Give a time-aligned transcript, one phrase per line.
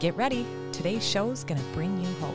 [0.00, 2.34] Get ready, today's show is going to bring you hope.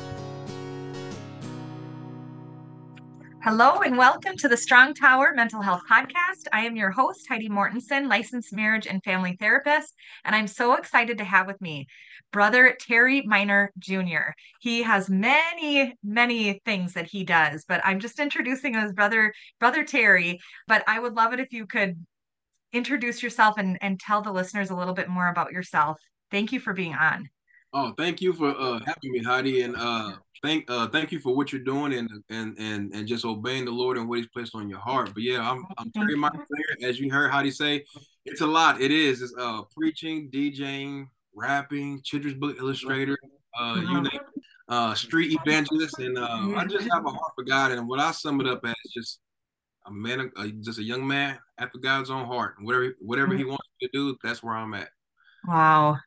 [3.41, 6.45] Hello and welcome to the Strong Tower Mental Health Podcast.
[6.53, 11.17] I am your host, Heidi Mortensen, licensed marriage and family therapist, and I'm so excited
[11.17, 11.87] to have with me
[12.31, 14.34] brother Terry Minor Jr.
[14.61, 19.34] He has many, many things that he does, but I'm just introducing him as brother,
[19.59, 20.39] brother Terry.
[20.67, 21.95] But I would love it if you could
[22.73, 25.97] introduce yourself and, and tell the listeners a little bit more about yourself.
[26.29, 27.27] Thank you for being on.
[27.77, 31.35] Oh, thank you for uh, having me, Heidi, and uh, thank uh, thank you for
[31.35, 34.55] what you're doing and and and and just obeying the Lord and what He's placed
[34.55, 35.13] on your heart.
[35.13, 35.91] But yeah, I'm I'm
[36.81, 37.84] as you heard Heidi say,
[38.23, 38.79] it's a lot.
[38.79, 39.21] It is.
[39.21, 43.18] It's uh preaching, DJing, rapping, children's book illustrator,
[43.59, 44.21] uh, you name
[44.70, 47.73] uh, street evangelist, and uh, I just have a heart for God.
[47.73, 49.20] And what I sum it up as just
[49.85, 52.55] a man, uh, just a young man after God's own heart.
[52.62, 54.87] Whatever whatever He wants to do, that's where I'm at.
[55.46, 55.98] Wow.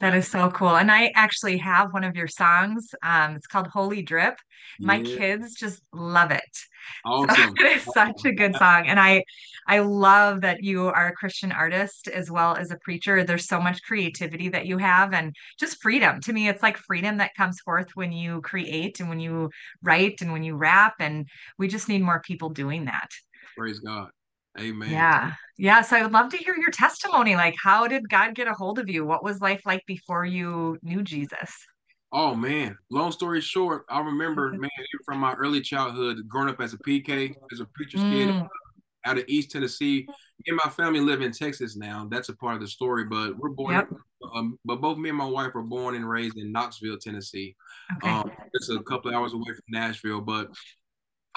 [0.00, 0.76] That is so cool.
[0.76, 2.94] And I actually have one of your songs.
[3.02, 4.38] Um, it's called Holy Drip.
[4.78, 5.16] My yeah.
[5.16, 6.42] kids just love it.
[7.04, 7.54] Awesome.
[7.58, 8.86] So it is such a good song.
[8.86, 9.22] And I
[9.66, 13.24] I love that you are a Christian artist as well as a preacher.
[13.24, 16.20] There's so much creativity that you have and just freedom.
[16.22, 19.50] To me, it's like freedom that comes forth when you create and when you
[19.82, 20.94] write and when you rap.
[20.98, 23.10] And we just need more people doing that.
[23.54, 24.08] Praise God.
[24.58, 24.90] Amen.
[24.90, 25.32] Yeah.
[25.56, 25.82] Yeah.
[25.82, 27.36] So I would love to hear your testimony.
[27.36, 29.04] Like, how did God get a hold of you?
[29.04, 31.50] What was life like before you knew Jesus?
[32.10, 34.70] Oh man, long story short, I remember man
[35.04, 38.12] from my early childhood, growing up as a PK, as a preacher's mm.
[38.12, 38.48] kid
[39.04, 40.06] out of East Tennessee.
[40.06, 42.06] Me and my family live in Texas now.
[42.10, 43.74] That's a part of the story, but we're born.
[43.74, 43.88] Yep.
[44.34, 47.54] Um, but both me and my wife were born and raised in Knoxville, Tennessee.
[47.96, 48.10] Okay.
[48.10, 50.48] Um, it's a couple of hours away from Nashville, but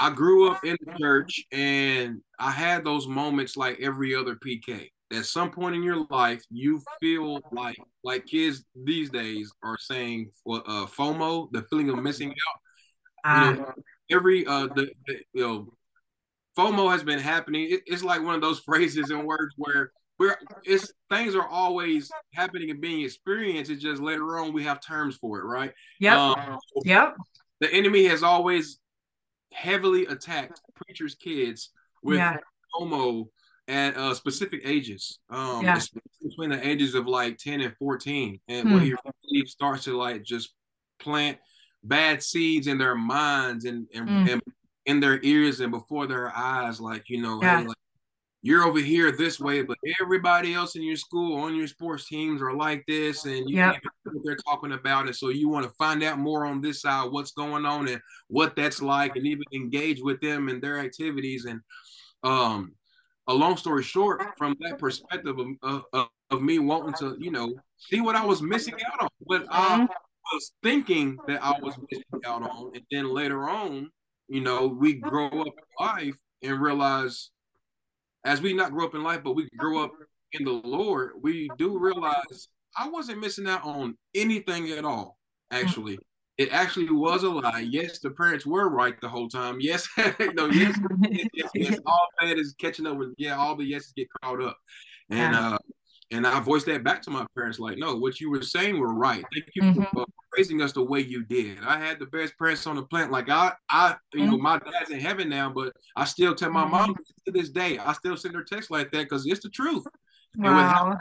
[0.02, 4.90] I grew up in the church and I had those moments like every other PK.
[5.14, 10.32] At some point in your life, you feel like like kids these days are saying
[10.50, 13.48] uh, FOMO, the feeling of missing out.
[13.48, 13.74] You know, ah.
[14.10, 15.68] every uh the, the, you know
[16.58, 17.68] FOMO has been happening.
[17.70, 22.10] It, it's like one of those phrases and words where we're it's things are always
[22.34, 23.70] happening and being experienced.
[23.70, 25.74] It's just later on we have terms for it, right?
[26.00, 26.18] Yep.
[26.18, 27.16] Um, yep.
[27.60, 28.80] The enemy has always
[29.52, 31.72] heavily attacked preachers' kids
[32.04, 32.38] with yeah.
[32.74, 33.28] FOMO
[33.68, 35.20] at uh, specific ages.
[35.30, 35.80] Um, yeah.
[36.22, 38.40] between the ages of like 10 and 14.
[38.48, 38.80] And hmm.
[38.80, 40.54] he really starts to like just
[41.00, 41.38] plant
[41.84, 44.34] bad seeds in their minds and, and, mm.
[44.34, 44.42] and
[44.86, 47.62] in their ears and before their eyes, like, you know, yeah.
[47.62, 47.78] hey, like,
[48.44, 52.42] you're over here this way, but everybody else in your school on your sports teams
[52.42, 53.76] are like this, and you yep.
[53.76, 55.06] know what they're talking about.
[55.06, 58.02] And so you want to find out more on this side, what's going on and
[58.28, 61.46] what that's like, and even engage with them and their activities.
[61.46, 61.62] And
[62.24, 62.74] um,
[63.28, 67.54] a long story short, from that perspective of, of, of me wanting to, you know,
[67.78, 69.86] see what I was missing out on, what I mm-hmm.
[70.34, 73.92] was thinking that I was missing out on, and then later on,
[74.28, 77.30] you know, we grow up in life and realize
[78.24, 79.92] as we not grow up in life, but we grow up
[80.34, 85.18] in the Lord, we do realize I wasn't missing out on anything at all.
[85.52, 86.00] Actually,
[86.38, 87.68] it actually was a lie.
[87.70, 89.58] Yes, the parents were right the whole time.
[89.60, 93.66] Yes, no, yes, yes, yes, yes, All that is catching up with yeah, all the
[93.66, 94.58] yeses get caught up,
[95.10, 95.58] and uh,
[96.12, 98.94] and I voiced that back to my parents, like, no, what you were saying were
[98.94, 99.24] right.
[99.34, 99.84] Thank you mm-hmm.
[99.94, 100.06] for
[100.38, 101.60] raising us the way you did.
[101.66, 103.12] I had the best parents on the planet.
[103.12, 104.32] Like I, I, you mm-hmm.
[104.32, 107.02] know, my dad's in heaven now, but I still tell my mom mm-hmm.
[107.26, 109.86] to this day, I still send her texts like that because it's the truth.
[110.36, 110.48] Wow.
[110.48, 110.98] And with having,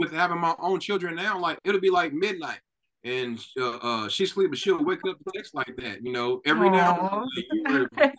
[0.00, 2.60] with having my own children now, like it'll be like midnight
[3.04, 6.02] and uh, uh, she's sleeping, but she'll wake up to text like that.
[6.02, 6.72] You know, every Aww.
[6.72, 7.26] now
[7.66, 8.12] and then.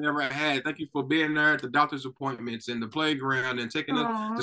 [0.00, 0.64] Never had.
[0.64, 4.40] Thank you for being there at the doctor's appointments and the playground and taking up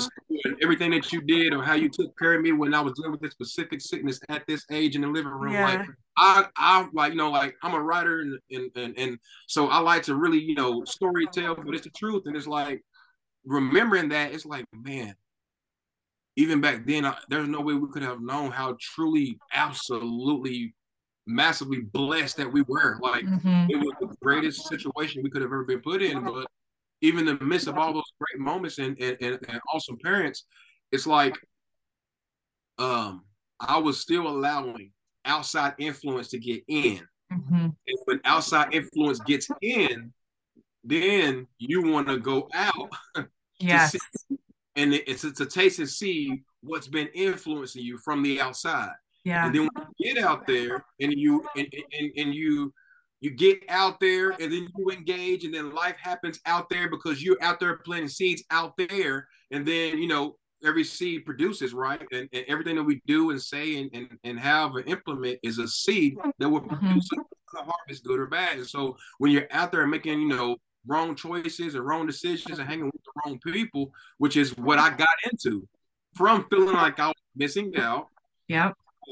[0.62, 3.12] everything that you did or how you took care of me when I was dealing
[3.12, 5.54] with this specific sickness at this age in the living room.
[5.54, 5.64] Yeah.
[5.64, 9.68] Like I, I like you know, like I'm a writer and, and and and so
[9.68, 12.82] I like to really you know story tell, but it's the truth and it's like
[13.44, 15.14] remembering that it's like man
[16.36, 20.74] even back then, I, there's no way we could have known how truly, absolutely,
[21.26, 22.98] massively blessed that we were.
[23.00, 23.66] Like mm-hmm.
[23.70, 26.24] it was the greatest situation we could have ever been put in.
[26.24, 26.46] But
[27.00, 30.44] even in the midst of all those great moments and and, and, and awesome parents,
[30.92, 31.36] it's like
[32.78, 33.24] um
[33.60, 34.92] I was still allowing
[35.24, 37.00] outside influence to get in.
[37.32, 37.54] Mm-hmm.
[37.54, 40.12] And when outside influence gets in,
[40.82, 42.90] then you want to go out.
[43.60, 43.96] Yes.
[44.74, 48.90] and it's to taste and see what's been influencing you from the outside.
[49.24, 49.46] Yeah.
[49.46, 51.66] And then when you get out there and you and,
[51.98, 52.72] and, and you
[53.20, 57.22] you get out there and then you engage and then life happens out there because
[57.22, 62.02] you're out there planting seeds out there and then you know every seed produces right
[62.12, 65.58] and, and everything that we do and say and, and, and have and implement is
[65.58, 66.74] a seed that will mm-hmm.
[66.74, 67.56] produce mm-hmm.
[67.56, 70.56] a harvest good or bad and so when you're out there making you know
[70.86, 74.90] wrong choices and wrong decisions and hanging with the wrong people which is what i
[74.90, 75.66] got into
[76.14, 78.08] from feeling like i was missing out
[78.48, 78.70] yeah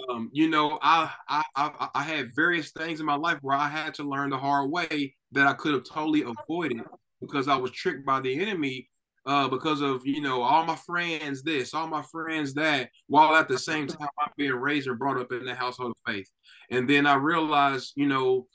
[0.08, 3.68] um, you know, I, I I I had various things in my life where I
[3.68, 6.82] had to learn the hard way that I could have totally avoided
[7.20, 8.88] because I was tricked by the enemy
[9.26, 13.48] uh, because of you know all my friends this, all my friends that, while at
[13.48, 16.28] the same time I'm being raised and brought up in the household of faith.
[16.70, 18.46] And then I realized, you know,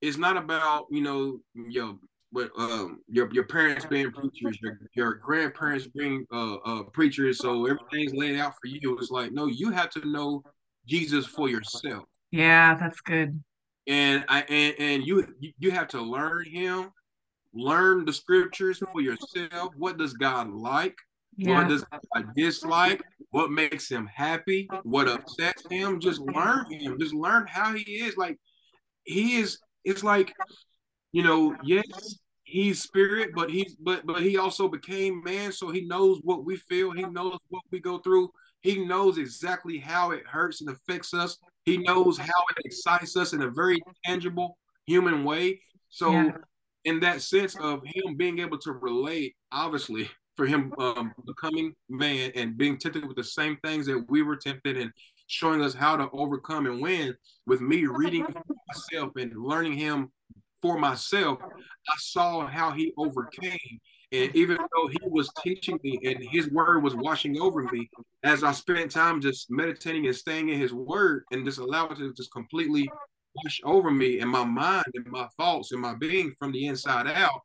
[0.00, 1.96] it's not about you know your
[2.32, 7.66] but um, your your parents being preachers, your, your grandparents being uh, uh, preachers, so
[7.66, 8.98] everything's laid out for you.
[8.98, 10.42] It's like no, you have to know
[10.86, 12.04] Jesus for yourself.
[12.30, 13.42] Yeah, that's good.
[13.86, 15.26] And I and, and you
[15.58, 16.90] you have to learn him,
[17.52, 19.72] learn the scriptures for yourself.
[19.76, 20.96] What does God like?
[21.36, 21.58] Yeah.
[21.58, 23.02] What does God dislike?
[23.30, 24.68] What makes him happy?
[24.84, 26.00] What upsets him?
[26.00, 26.98] Just learn him.
[26.98, 28.16] Just learn how he is.
[28.16, 28.38] Like
[29.04, 29.58] he is.
[29.84, 30.32] It's like
[31.12, 31.54] you know.
[31.62, 36.44] Yes, he's spirit, but he's but but he also became man, so he knows what
[36.44, 36.92] we feel.
[36.92, 38.30] He knows what we go through.
[38.64, 41.36] He knows exactly how it hurts and affects us.
[41.66, 44.56] He knows how it excites us in a very tangible
[44.86, 45.60] human way.
[45.90, 46.32] So, yeah.
[46.86, 52.32] in that sense of him being able to relate, obviously, for him um, becoming man
[52.34, 54.90] and being tempted with the same things that we were tempted and
[55.26, 57.14] showing us how to overcome and win
[57.46, 58.26] with me reading
[58.68, 60.10] myself and learning him
[60.62, 63.78] for myself, I saw how he overcame
[64.14, 67.90] and even though he was teaching me and his word was washing over me,
[68.22, 71.98] as I spent time just meditating and staying in his word and just allow it
[71.98, 72.88] to just completely
[73.34, 77.08] wash over me and my mind and my thoughts and my being from the inside
[77.08, 77.40] out,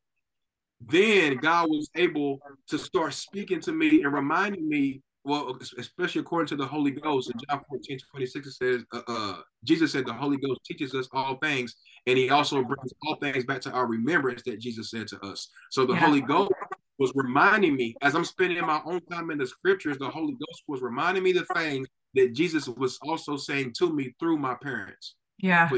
[0.79, 6.47] then God was able to start speaking to me and reminding me well, especially according
[6.47, 10.13] to the Holy Ghost in John 14, 26, it says, uh, uh, Jesus said the
[10.13, 11.75] Holy Ghost teaches us all things,
[12.07, 15.49] and he also brings all things back to our remembrance that Jesus said to us.
[15.69, 15.99] So the yeah.
[15.99, 16.51] Holy Ghost
[16.97, 20.63] was reminding me, as I'm spending my own time in the scriptures, the Holy Ghost
[20.67, 25.15] was reminding me the things that Jesus was also saying to me through my parents.
[25.37, 25.69] Yeah.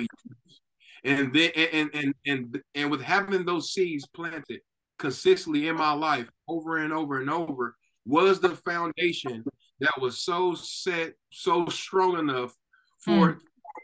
[1.03, 4.62] And then and and and and with having those seeds planted
[4.98, 7.75] consistently in my life over and over and over,
[8.06, 9.44] was the foundation
[9.80, 12.56] that was so set, so strong enough
[13.00, 13.39] for, mm.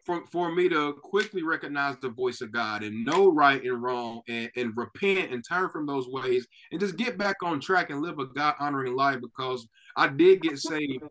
[0.06, 4.22] for, for me to quickly recognize the voice of God and know right and wrong
[4.28, 8.02] and, and repent and turn from those ways and just get back on track and
[8.02, 11.04] live a God honoring life because I did get saved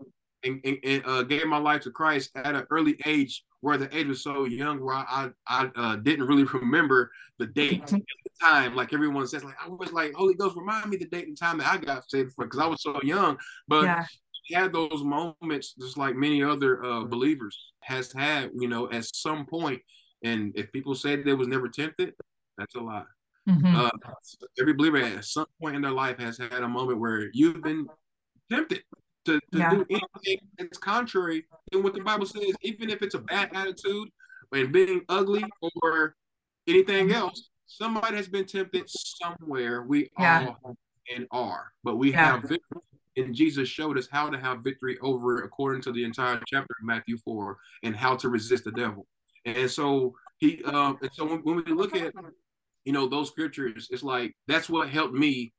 [0.44, 3.94] and, and, and uh, gave my life to Christ at an early age where the
[3.97, 7.97] age was so young where I I uh, didn't really remember the date mm-hmm.
[8.25, 11.27] the time like everyone says like I was like Holy Ghost remind me the date
[11.27, 13.37] and time that I got saved for because I was so young
[13.69, 14.05] but yeah.
[14.53, 19.46] had those moments just like many other uh, believers has had you know at some
[19.46, 19.46] point.
[19.46, 19.82] point
[20.25, 22.15] and if people say they was never tempted
[22.58, 23.03] that's a lie
[23.49, 23.77] mm-hmm.
[23.77, 23.91] uh,
[24.60, 27.87] every believer at some point in their life has had a moment where you've been
[28.51, 28.82] tempted
[29.27, 29.71] to, to yeah.
[29.71, 34.09] do anything that's contrary to what the Bible says, even if it's a bad attitude
[34.53, 35.45] and being ugly
[35.83, 36.15] or
[36.67, 37.17] anything mm-hmm.
[37.17, 37.51] else.
[37.67, 39.83] Somebody has been tempted somewhere.
[39.83, 40.55] We yeah.
[40.65, 40.77] all
[41.15, 42.33] and are, but we yeah.
[42.33, 42.81] have victory.
[43.17, 46.75] And Jesus showed us how to have victory over it according to the entire chapter
[46.79, 49.06] of Matthew 4 and how to resist the devil.
[49.47, 52.13] And so he um and so when, when we look at
[52.85, 55.53] you know those scriptures, it's like that's what helped me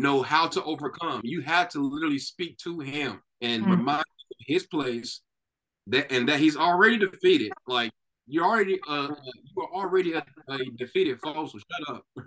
[0.00, 1.20] know how to overcome.
[1.24, 3.72] You had to literally speak to him and mm-hmm.
[3.72, 5.20] remind him his place
[5.86, 7.52] that and that he's already defeated.
[7.66, 7.90] Like
[8.26, 11.46] you're already uh you are already a, a defeated foe.
[11.46, 12.04] So shut up.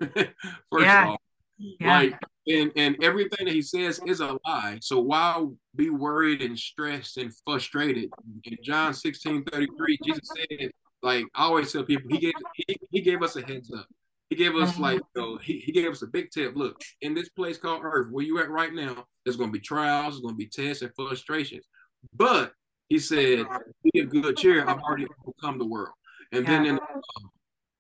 [0.72, 1.04] First yeah.
[1.04, 1.22] of all.
[1.58, 1.98] Yeah.
[1.98, 4.78] Like and and everything that he says is a lie.
[4.82, 8.10] So why be worried and stressed and frustrated?
[8.44, 13.02] In John 16, 33, Jesus said, like I always tell people, he gave he, he
[13.02, 13.88] gave us a heads up.
[14.34, 16.56] He gave us like you know, he, he gave us a big tip.
[16.56, 20.16] Look, in this place called Earth, where you at right now, there's gonna be trials,
[20.16, 21.68] there's gonna be tests and frustrations.
[22.16, 22.52] But
[22.90, 23.46] he said,
[23.84, 24.68] be a good cheer.
[24.68, 25.94] I've already overcome the world.
[26.32, 26.80] And then in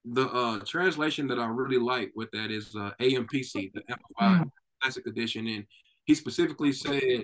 [0.05, 4.51] the, uh, translation that I really like with that is uh, AMPC, the Amplified mm.
[4.79, 5.47] Classic Edition.
[5.47, 5.65] And
[6.05, 7.23] he specifically said,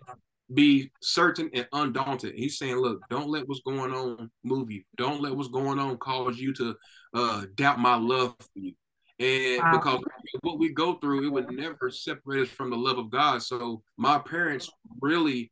[0.55, 2.33] be certain and undaunted.
[2.33, 4.81] He's saying, look, don't let what's going on move you.
[4.97, 6.75] Don't let what's going on cause you to
[7.13, 8.73] uh, doubt my love for you.
[9.19, 9.71] And wow.
[9.73, 10.01] because
[10.41, 13.43] what we go through, it would never separate us from the love of God.
[13.43, 14.69] So my parents
[15.01, 15.51] really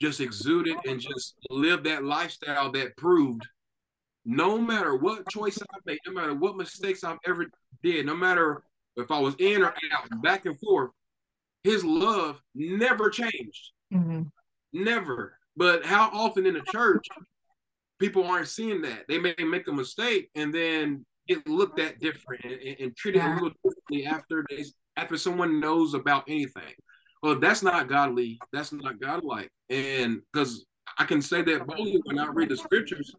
[0.00, 3.46] just exuded and just lived that lifestyle that proved
[4.24, 7.46] no matter what choice I made, no matter what mistakes I've ever
[7.82, 8.62] did, no matter
[8.96, 10.90] if I was in or out, back and forth,
[11.64, 13.72] his love never changed.
[13.92, 14.22] Mm-hmm.
[14.72, 15.38] Never.
[15.56, 17.06] But how often in the church,
[17.98, 19.04] people aren't seeing that?
[19.08, 23.32] They may make a mistake and then get looked at different and, and treated yeah.
[23.32, 24.64] a little differently after they,
[24.96, 26.74] after someone knows about anything.
[27.22, 28.38] Well, that's not godly.
[28.52, 29.48] That's not godlike.
[29.70, 30.64] And because
[30.98, 33.14] I can say that boldly when I read the scriptures,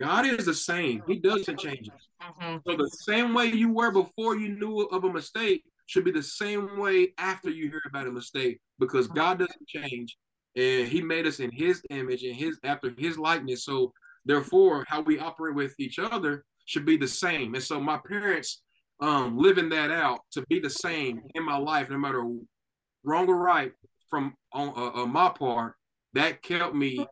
[0.00, 1.02] God is the same.
[1.06, 1.88] He doesn't change.
[2.22, 2.56] Mm-hmm.
[2.66, 6.22] So the same way you were before you knew of a mistake should be the
[6.22, 9.16] same way after you hear about a mistake because mm-hmm.
[9.16, 10.16] God doesn't change
[10.54, 13.64] and he made us in his image and his after his likeness.
[13.64, 13.92] So
[14.24, 17.54] therefore how we operate with each other should be the same.
[17.54, 18.62] And so my parents
[19.00, 22.22] um living that out to be the same in my life, no matter
[23.04, 23.72] wrong or right
[24.10, 25.74] from on, uh, on my part,
[26.12, 27.06] that kept me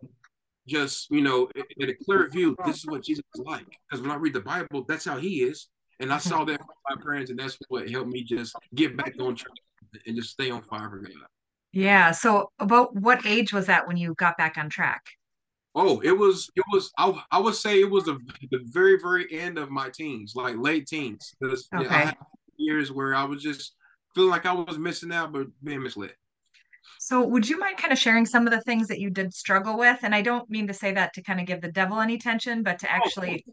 [0.69, 1.49] just you know
[1.79, 2.55] in a clear view.
[2.67, 3.67] This is what Jesus is like.
[3.89, 5.69] Because when I read the Bible, that's how He is,
[6.01, 9.15] and I saw that from my parents, and that's what helped me just get back
[9.19, 9.57] on track
[10.07, 11.13] and just stay on fire for God.
[11.73, 12.11] Yeah.
[12.11, 15.03] So, about what age was that when you got back on track?
[15.79, 18.19] Oh, it was it was I, I would say it was the,
[18.51, 21.37] the very very end of my teens, like late teens.
[21.45, 21.87] Okay.
[21.87, 22.17] Had
[22.57, 23.75] years where I was just
[24.15, 26.15] feeling like I was missing out, but being misled.
[26.99, 29.79] So, would you mind kind of sharing some of the things that you did struggle
[29.79, 29.99] with?
[30.03, 32.63] And I don't mean to say that to kind of give the devil any tension,
[32.63, 33.45] but to oh, actually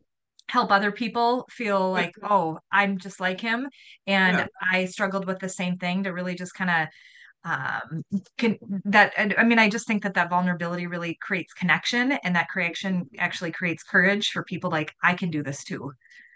[0.50, 3.68] help other people feel like, oh, I'm just like him.
[4.08, 4.48] And yeah.
[4.72, 6.88] I struggled with the same thing to really just kind of
[7.46, 8.04] um
[8.38, 12.48] can that i mean i just think that that vulnerability really creates connection and that
[12.48, 15.92] creation actually creates courage for people like i can do this too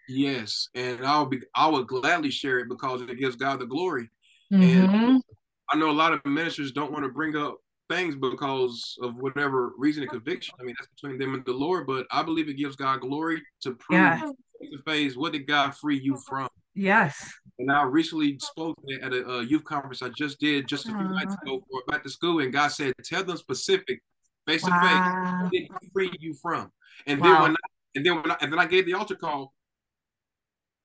[0.09, 4.09] yes and i'll be i would gladly share it because it gives god the glory
[4.51, 4.93] mm-hmm.
[4.93, 5.23] and
[5.69, 7.57] I know a lot of ministers don't want to bring up
[7.89, 10.55] things because of whatever reason and conviction.
[10.59, 13.41] I mean, that's between them and the Lord, but I believe it gives God glory
[13.61, 14.31] to prove yeah.
[14.59, 15.17] the phase.
[15.17, 16.49] What did God free you from?
[16.77, 17.33] Yes.
[17.57, 20.97] And I recently spoke at a, a youth conference I just did just a few
[20.97, 23.99] uh, nights ago for back to school, and God said, "Tell them specific,
[24.45, 26.71] face to face, did He free you from?"
[27.07, 27.27] And wow.
[27.27, 27.55] then when I,
[27.95, 29.53] and then when I, and then I gave the altar call,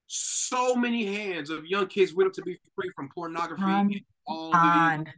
[0.06, 4.00] so many hands of young kids went up to be free from pornography um, and
[4.26, 5.08] all and,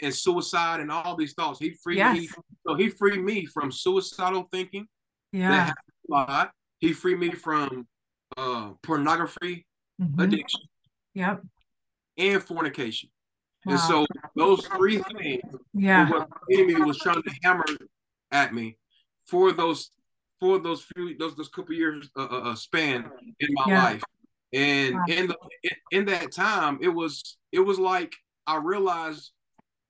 [0.00, 1.58] and, suicide and all these thoughts.
[1.58, 2.16] He freed yes.
[2.16, 2.28] me.
[2.64, 4.86] So he freed me from suicidal thinking.
[5.32, 5.72] Yeah.
[6.08, 6.52] lot.
[6.78, 7.88] He freed me from
[8.36, 9.66] uh, pornography
[10.00, 10.20] mm-hmm.
[10.20, 10.60] addiction.
[11.14, 11.42] Yep.
[12.16, 13.10] And fornication.
[13.64, 13.72] Wow.
[13.72, 16.10] And so those three things yeah.
[16.10, 17.64] what the enemy was trying to hammer
[18.30, 18.76] at me
[19.26, 19.90] for those
[20.38, 23.10] for those few those those couple years uh, uh, uh span
[23.40, 23.84] in my yeah.
[23.84, 24.02] life.
[24.52, 25.04] And wow.
[25.08, 25.36] in the
[25.90, 28.14] in that time, it was it was like
[28.46, 29.32] I realized,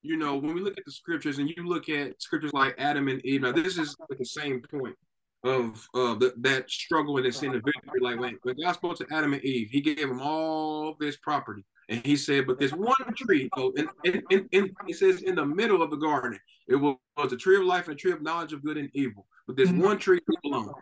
[0.02, 3.08] you know, when we look at the scriptures and you look at scriptures like Adam
[3.08, 4.96] and Eve, now this is like the same point
[5.44, 8.00] of uh, the, that struggle and this sin of victory.
[8.00, 11.64] Like when, when God spoke to Adam and Eve, he gave them all this property.
[11.88, 13.48] And he said, but this one tree.
[13.56, 16.96] Oh, and, and, and, and he says in the middle of the garden, it was,
[17.16, 19.26] was a tree of life and a tree of knowledge of good and evil.
[19.46, 19.82] But this mm-hmm.
[19.82, 20.72] one tree alone.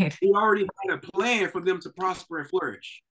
[0.00, 0.16] Right.
[0.20, 3.02] He already had a plan for them to prosper and flourish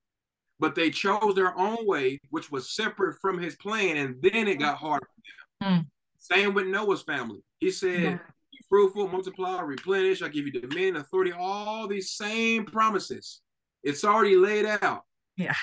[0.58, 4.58] but they chose their own way, which was separate from his plan, and then it
[4.58, 5.80] got hard for them.
[5.80, 5.86] Mm.
[6.18, 7.40] Same with Noah's family.
[7.58, 8.18] He said, yeah.
[8.68, 13.40] Fruitful, multiply, replenish, I give you dominion, authority, all these same promises.
[13.82, 15.04] It's already laid out.
[15.36, 15.54] Yeah.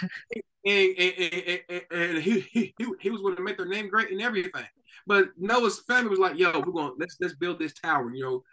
[0.66, 4.22] And, and, and, and he, he, he was going to make their name great and
[4.22, 4.66] everything.
[5.06, 8.14] But Noah's family was like, yo, we're going let's let's build this tower.
[8.14, 8.44] You know,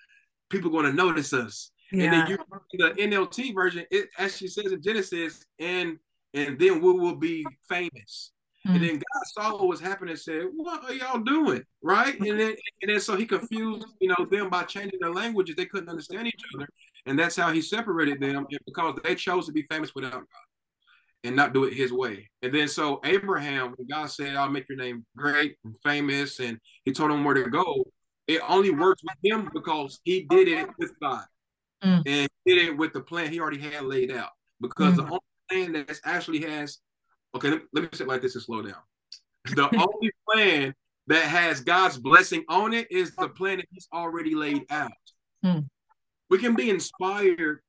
[0.49, 1.71] people going to notice us.
[1.92, 2.04] Yeah.
[2.04, 2.38] And then you
[2.78, 5.99] the NLT version, it actually says in Genesis, and
[6.35, 8.33] and then we will be famous.
[8.67, 8.75] Mm-hmm.
[8.75, 8.87] And hmm.
[8.87, 11.62] then God saw what was happening and said, What are y'all doing?
[11.83, 12.19] Right?
[12.21, 15.57] And then and then so he confused, you know, them by changing their languages.
[15.57, 16.69] They couldn't understand each other.
[17.07, 20.26] And that's how he separated them because they chose to be famous without God
[21.25, 22.29] and not do it his way.
[22.43, 26.59] And then so Abraham, when God said, I'll make your name great and famous, and
[26.85, 27.85] he told him where to go,
[28.26, 31.25] it only worked with him because he did it with God.
[31.83, 32.02] Mm.
[32.07, 34.31] And did it with the plan he already had laid out.
[34.61, 34.97] Because mm.
[34.97, 36.79] the only plan that actually has
[37.35, 38.75] okay, let, let me sit like this and slow down.
[39.55, 40.75] The only plan
[41.07, 44.93] that has God's blessing on it is the plan that He's already laid out.
[45.43, 45.61] Hmm.
[46.29, 47.61] We can be inspired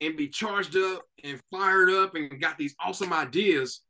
[0.00, 3.82] and be charged up and fired up and got these awesome ideas,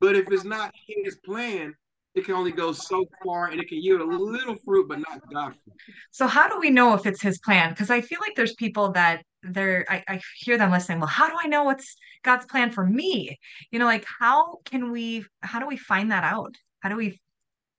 [0.00, 1.74] but if it's not His plan,
[2.14, 5.20] it can only go so far and it can yield a little fruit, but not
[5.32, 5.76] God fruit.
[6.10, 7.70] So how do we know if it's his plan?
[7.70, 11.28] Because I feel like there's people that they're I, I hear them listening, well, how
[11.28, 13.38] do I know what's God's plan for me?
[13.70, 16.54] You know, like how can we how do we find that out?
[16.80, 17.20] How do we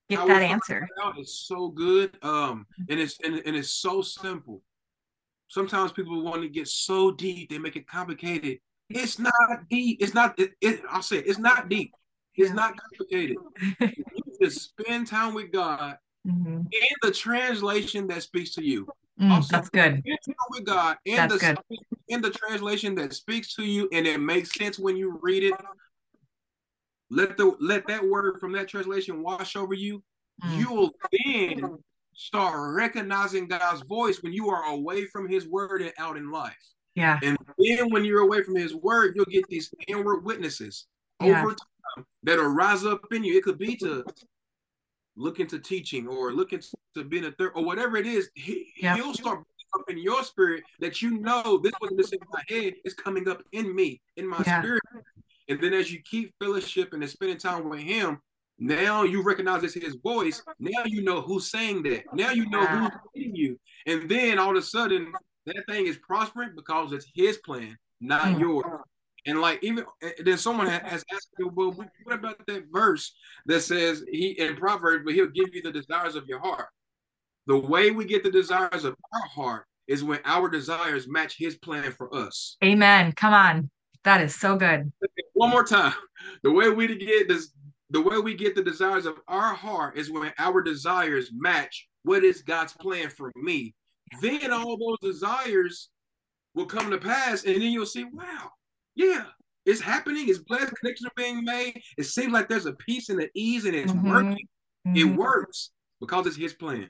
[0.09, 0.87] get how that answer?
[1.17, 2.17] It's so good.
[2.23, 4.61] Um and it's and, and it's so simple.
[5.49, 8.59] Sometimes people want to get so deep, they make it complicated.
[8.89, 9.33] It's not
[9.69, 9.97] deep.
[10.01, 11.91] It's not it, it I'll say it, it's not deep.
[12.35, 12.55] It's yeah.
[12.55, 13.37] not complicated.
[14.41, 16.57] to spend time with God mm-hmm.
[16.57, 18.87] in the translation that speaks to you.
[19.19, 20.01] Mm, also, that's good.
[20.49, 21.77] with God in that's the good.
[22.07, 25.53] in the translation that speaks to you and it makes sense when you read it.
[27.09, 30.01] Let the let that word from that translation wash over you.
[30.43, 30.59] Mm.
[30.59, 30.91] You'll
[31.25, 31.77] then
[32.13, 36.55] start recognizing God's voice when you are away from His word and out in life.
[36.95, 37.19] Yeah.
[37.21, 40.87] And then when you're away from His word, you'll get these inward witnesses
[41.21, 41.41] yeah.
[41.41, 43.37] over time that'll rise up in you.
[43.37, 44.03] It could be to
[45.21, 46.69] look into teaching or look into
[47.07, 48.97] being a third or whatever it is, he, yep.
[48.97, 52.73] he'll start up in your spirit that you know this wasn't just in my head,
[52.83, 54.61] it's coming up in me, in my yeah.
[54.61, 54.81] spirit.
[55.47, 58.19] And then as you keep fellowship and spending time with him,
[58.59, 60.41] now you recognize it's his voice.
[60.59, 62.03] Now you know who's saying that.
[62.13, 63.59] Now you know who's leading you.
[63.87, 65.11] And then all of a sudden,
[65.45, 68.39] that thing is prospering because it's his plan, not mm.
[68.39, 68.81] yours.
[69.25, 69.85] And like even
[70.23, 73.13] then, someone has asked me, well, what about that verse
[73.45, 76.67] that says he in Proverbs, but he'll give you the desires of your heart.
[77.47, 81.55] The way we get the desires of our heart is when our desires match his
[81.55, 82.57] plan for us.
[82.63, 83.11] Amen.
[83.11, 83.69] Come on.
[84.03, 84.91] That is so good.
[85.33, 85.93] One more time.
[86.43, 87.51] The way we get this,
[87.89, 92.23] the way we get the desires of our heart is when our desires match what
[92.23, 93.75] is God's plan for me.
[94.21, 95.89] Then all those desires
[96.53, 98.51] will come to pass, and then you'll see, wow,
[98.95, 99.25] yeah,
[99.65, 100.27] it's happening.
[100.27, 100.75] It's blessed.
[100.75, 101.81] Connections are being made.
[101.97, 104.09] It seems like there's a peace and an ease, and it's mm-hmm.
[104.09, 104.47] working.
[104.87, 104.95] Mm-hmm.
[104.95, 106.89] It works because it's His plan.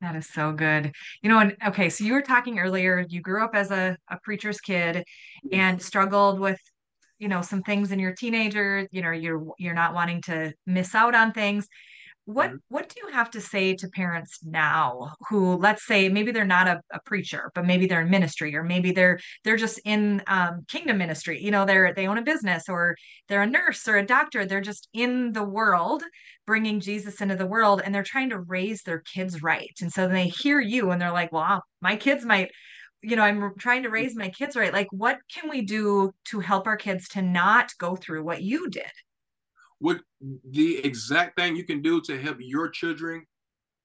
[0.00, 0.92] That is so good.
[1.22, 4.18] You know, and okay, so you were talking earlier, you grew up as a, a
[4.22, 5.04] preacher's kid
[5.52, 6.58] and struggled with,
[7.18, 10.94] you know, some things in your teenager, you know, you're you're not wanting to miss
[10.94, 11.68] out on things
[12.32, 12.56] what mm-hmm.
[12.68, 16.68] what do you have to say to parents now who let's say maybe they're not
[16.68, 20.64] a, a preacher but maybe they're in ministry or maybe they're they're just in um,
[20.68, 22.96] kingdom ministry you know they're they own a business or
[23.28, 26.02] they're a nurse or a doctor they're just in the world
[26.46, 29.72] bringing jesus into the world and they're trying to raise their kids right.
[29.80, 32.50] And so they hear you and they're like wow my kids might
[33.02, 34.72] you know i'm trying to raise my kids right.
[34.72, 38.68] Like what can we do to help our kids to not go through what you
[38.68, 38.90] did
[39.80, 40.00] what
[40.50, 43.26] the exact thing you can do to help your children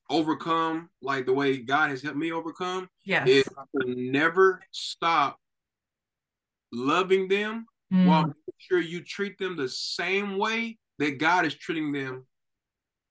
[0.10, 3.28] overcome like the way God has helped me overcome yes.
[3.28, 5.40] is to never stop
[6.72, 8.06] loving them mm.
[8.06, 12.26] while making sure you treat them the same way that God is treating them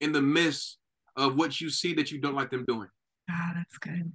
[0.01, 0.79] in the midst
[1.17, 2.89] of what you see that you don't like them doing.
[3.31, 4.13] Ah, oh, that's good.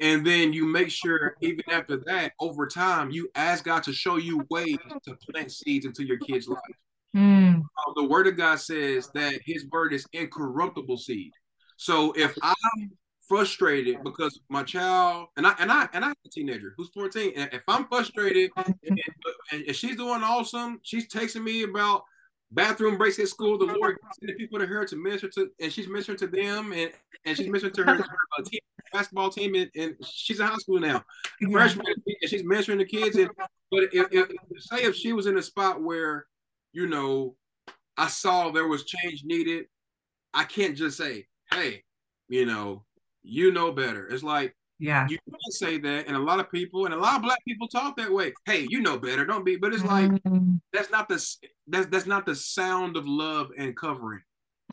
[0.00, 4.16] And then you make sure, even after that, over time, you ask God to show
[4.16, 6.60] you ways to plant seeds into your kids' life.
[7.14, 7.60] Mm.
[7.60, 11.30] Uh, the word of God says that his word is incorruptible seed.
[11.76, 12.90] So if I'm
[13.28, 17.50] frustrated because my child and I and I and I'm a teenager who's 14, and
[17.52, 19.00] if I'm frustrated and,
[19.52, 22.02] and, she's doing awesome, she's texting me about
[22.50, 23.58] bathroom breaks at school.
[23.58, 26.90] The Lord sending people to her to minister to, and she's ministering to them, and
[27.24, 28.60] and she's ministering to her, her team,
[28.92, 31.02] basketball team, and, and, she's in high school now,
[31.50, 33.16] freshman, and she's ministering to kids.
[33.16, 33.30] And
[33.70, 36.26] but if, if say if she was in a spot where
[36.74, 37.36] you know,
[37.96, 39.66] I saw there was change needed.
[40.34, 41.84] I can't just say, hey,
[42.28, 42.84] you know,
[43.22, 44.08] you know better.
[44.08, 47.16] It's like, yeah, you can say that, and a lot of people and a lot
[47.16, 48.34] of black people talk that way.
[48.44, 49.56] Hey, you know better, don't be.
[49.56, 50.60] But it's like mm.
[50.72, 51.24] that's not the
[51.68, 54.22] that's that's not the sound of love and covering.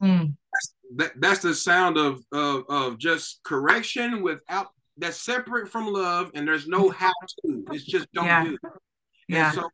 [0.01, 0.33] Mm.
[0.51, 6.31] That's, that, that's the sound of, of of just correction without that's separate from love,
[6.33, 7.13] and there's no how
[7.45, 7.63] to.
[7.71, 8.43] It's just don't yeah.
[8.43, 8.57] do.
[9.27, 9.51] Yeah.
[9.51, 9.69] so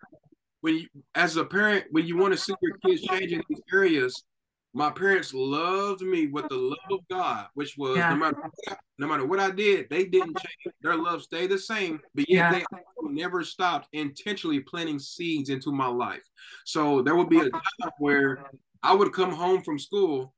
[0.68, 3.62] when you, as a parent, when you want to see your kids change in these
[3.72, 4.26] areas,
[4.74, 8.10] my parents loved me with the love of God, which was yeah.
[8.10, 10.76] no matter what I, no matter what I did, they didn't change.
[10.82, 12.52] Their love stayed the same, but yet yeah.
[12.52, 12.66] they
[13.02, 16.24] never stopped intentionally planting seeds into my life.
[16.66, 18.44] So there would be a time where
[18.84, 20.34] I would come home from school.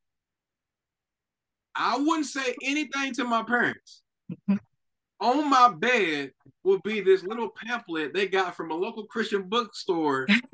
[1.76, 4.04] I wouldn't say anything to my parents.
[5.22, 6.34] On my bed,
[6.70, 10.28] will be this little pamphlet they got from a local Christian bookstore.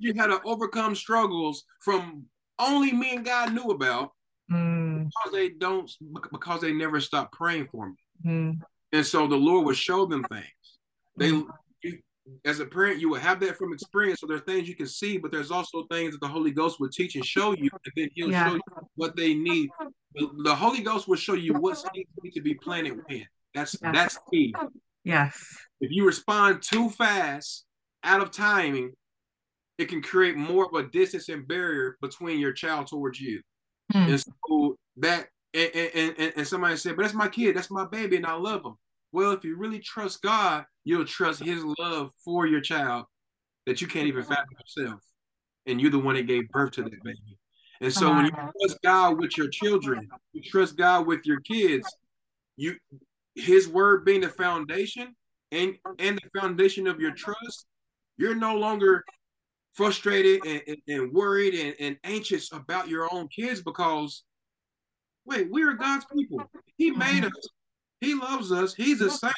[0.00, 2.24] you had to overcome struggles from
[2.58, 4.12] only me and God knew about
[4.50, 5.04] mm.
[5.04, 5.90] because they don't
[6.30, 7.96] because they never stopped praying for me.
[8.24, 8.60] Mm.
[8.92, 10.44] And so the Lord would show them things.
[11.16, 11.46] They mm.
[12.44, 14.20] as a parent, you will have that from experience.
[14.20, 16.80] So there are things you can see, but there's also things that the Holy Ghost
[16.80, 18.48] will teach and show you, and then He'll yeah.
[18.48, 18.60] show you
[18.96, 19.70] what they need.
[20.14, 23.24] The, the, Holy Ghost will show you what needs to be planted when.
[23.54, 23.92] That's yes.
[23.94, 24.54] that's key.
[25.04, 25.42] Yes.
[25.80, 27.64] If you respond too fast,
[28.02, 28.92] out of timing,
[29.78, 33.40] it can create more of a distance and barrier between your child towards you.
[33.92, 34.10] Hmm.
[34.10, 37.86] And so that and, and, and, and somebody said, but that's my kid, that's my
[37.86, 38.74] baby, and I love him.
[39.12, 43.06] Well, if you really trust God, you'll trust his love for your child
[43.66, 45.00] that you can't even fathom yourself.
[45.66, 47.38] And you're the one that gave birth to that baby.
[47.80, 51.86] And so when you trust God with your children, you trust God with your kids,
[52.56, 52.76] you
[53.34, 55.14] his word being the foundation
[55.52, 57.66] and and the foundation of your trust,
[58.16, 59.04] you're no longer
[59.74, 64.24] frustrated and, and, and worried and, and anxious about your own kids because
[65.24, 66.42] wait, we are God's people.
[66.76, 67.48] He made us.
[68.00, 68.74] He loves us.
[68.74, 69.32] He's the same.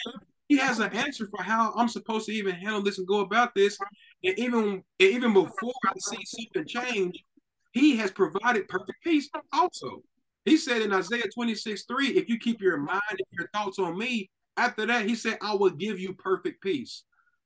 [0.48, 3.54] He has an answer for how I'm supposed to even handle this and go about
[3.54, 3.78] this.
[4.24, 7.24] And even even before I see something change,
[7.72, 10.02] he has provided perfect peace also.
[10.44, 13.96] He said in Isaiah 26, 3, if you keep your mind and your thoughts on
[13.96, 17.04] me, after that, he said, I will give you perfect peace.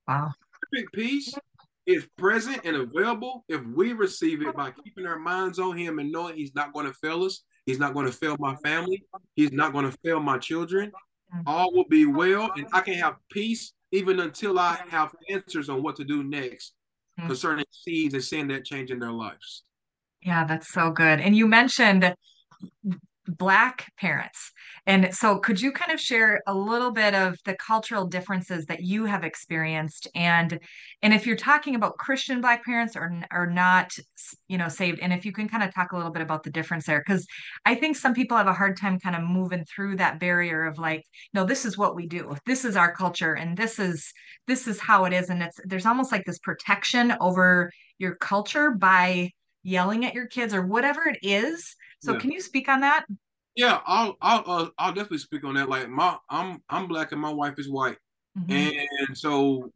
[0.09, 0.33] Wow.
[0.73, 1.35] Perfect peace
[1.87, 6.11] is present and available if we receive it by keeping our minds on him and
[6.11, 7.43] knowing he's not going to fail us.
[7.65, 9.05] He's not going to fail my family.
[9.35, 10.91] He's not going to fail my children.
[11.47, 15.83] All will be well, and I can have peace even until I have answers on
[15.83, 16.75] what to do next
[17.21, 17.27] mm.
[17.27, 19.65] concerning seeds and seeing that change in their lives.
[20.23, 21.21] Yeah, that's so good.
[21.21, 22.15] And you mentioned
[23.29, 24.53] black parents.
[24.87, 28.85] And so could you kind of share a little bit of the cultural differences that
[28.85, 30.07] you have experienced?
[30.15, 30.61] And
[31.03, 33.93] and if you're talking about christian black parents or or not
[34.49, 36.51] you know saved and if you can kind of talk a little bit about the
[36.51, 37.27] difference there because
[37.65, 40.79] i think some people have a hard time kind of moving through that barrier of
[40.79, 41.03] like
[41.35, 42.37] no this is what we do.
[42.47, 44.13] This is our culture and this is
[44.47, 45.29] this is how it is.
[45.31, 49.31] And it's there's almost like this protection over your culture by
[49.63, 52.19] yelling at your kids or whatever it is so yeah.
[52.19, 53.07] can you speak on that?
[53.55, 55.69] Yeah, I'll I'll uh, I'll definitely speak on that.
[55.69, 57.97] Like my I'm I'm black and my wife is white,
[58.39, 58.53] mm-hmm.
[59.09, 59.73] and so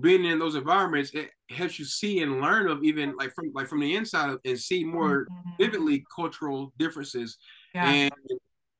[0.00, 3.66] being in those environments it helps you see and learn of even like from like
[3.66, 5.50] from the inside and see more mm-hmm.
[5.58, 7.38] vividly cultural differences.
[7.74, 7.90] Yeah.
[7.90, 8.12] And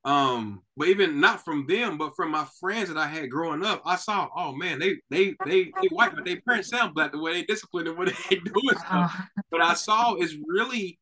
[0.03, 3.83] um, but even not from them, but from my friends that I had growing up,
[3.85, 7.18] I saw, oh man, they they they they white, but their parents sound black the
[7.18, 9.14] way they discipline and what they do and stuff.
[9.16, 10.99] Uh, but I saw is really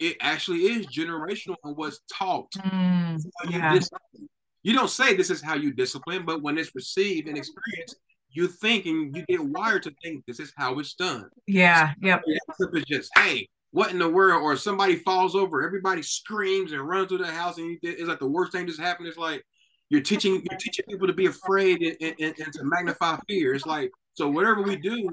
[0.00, 2.50] it actually is generational and what's taught.
[2.52, 3.74] Mm, yeah.
[3.74, 4.28] You,
[4.62, 7.96] you, don't say this is how you discipline, but when it's received and experienced,
[8.30, 11.28] you think and you get wired to think this is how it's done.
[11.46, 11.90] Yeah.
[11.90, 12.22] So yep.
[12.26, 14.42] It's just, hey, what in the world?
[14.42, 18.28] Or somebody falls over, everybody screams and runs through the house, and it's like the
[18.28, 19.08] worst thing just happened.
[19.08, 19.44] It's like
[19.90, 23.54] you're teaching you're teaching people to be afraid and, and, and to magnify fear.
[23.54, 25.10] It's like so whatever we do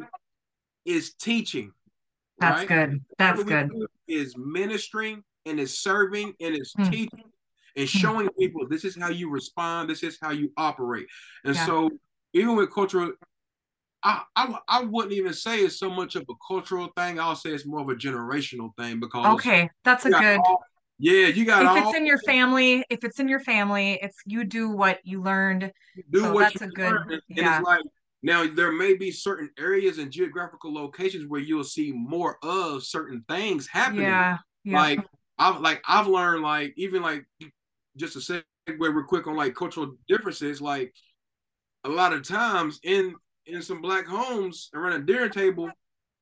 [0.86, 1.71] is teaching.
[2.39, 2.67] That's right?
[2.67, 3.06] good.
[3.17, 3.71] That's good.
[4.08, 6.91] Is ministering and is serving and is mm.
[6.91, 7.23] teaching
[7.78, 7.97] and hmm.
[7.97, 11.08] showing people this is how you respond, this is how you operate.
[11.45, 11.65] And yeah.
[11.65, 11.89] so
[12.34, 13.13] even with cultural,
[14.04, 17.19] I, I I wouldn't even say it's so much of a cultural thing.
[17.19, 20.39] I'll say it's more of a generational thing because okay, that's a good.
[20.45, 20.63] All,
[21.00, 21.63] yeah, you got.
[21.63, 25.00] If all, it's in your family, if it's in your family, it's you do what
[25.04, 25.71] you learned.
[25.95, 26.95] You do so what that's you a good.
[26.95, 27.58] And, yeah.
[27.58, 27.82] it's like
[28.28, 33.24] now, there may be certain areas and geographical locations where you'll see more of certain
[33.30, 34.02] things happening.
[34.02, 34.40] Yeah.
[34.66, 34.78] yeah.
[34.78, 35.00] Like
[35.40, 37.26] I've like I've learned like even like
[37.96, 40.94] just to segue real quick on like cultural differences, like
[41.86, 45.72] a lot of times in in some black homes around a dinner table,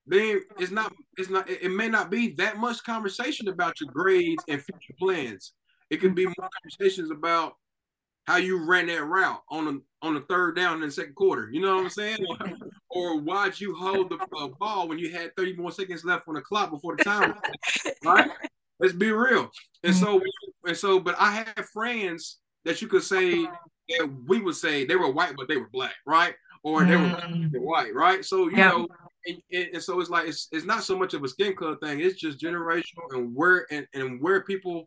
[0.06, 4.44] they it's not it's not it may not be that much conversation about your grades
[4.48, 5.54] and future plans.
[5.90, 7.54] It can be more conversations about
[8.26, 11.50] how you ran that route on the on the third down in the second quarter.
[11.52, 12.26] You know what I'm saying?
[12.90, 16.36] or why'd you hold the uh, ball when you had 30 more seconds left on
[16.36, 17.36] the clock before the time?
[18.04, 18.30] right?
[18.80, 19.50] Let's be real.
[19.84, 20.22] And so
[20.66, 24.96] and so, but I have friends that you could say that we would say they
[24.96, 26.34] were white, but they were black, right?
[26.64, 27.52] Or they were, mm.
[27.60, 28.26] white, right?
[28.26, 28.70] So you yeah.
[28.70, 28.88] know,
[29.28, 32.00] and, and, so it's like it's it's not so much of a skin color thing.
[32.00, 34.86] It's just generational and where and, and where people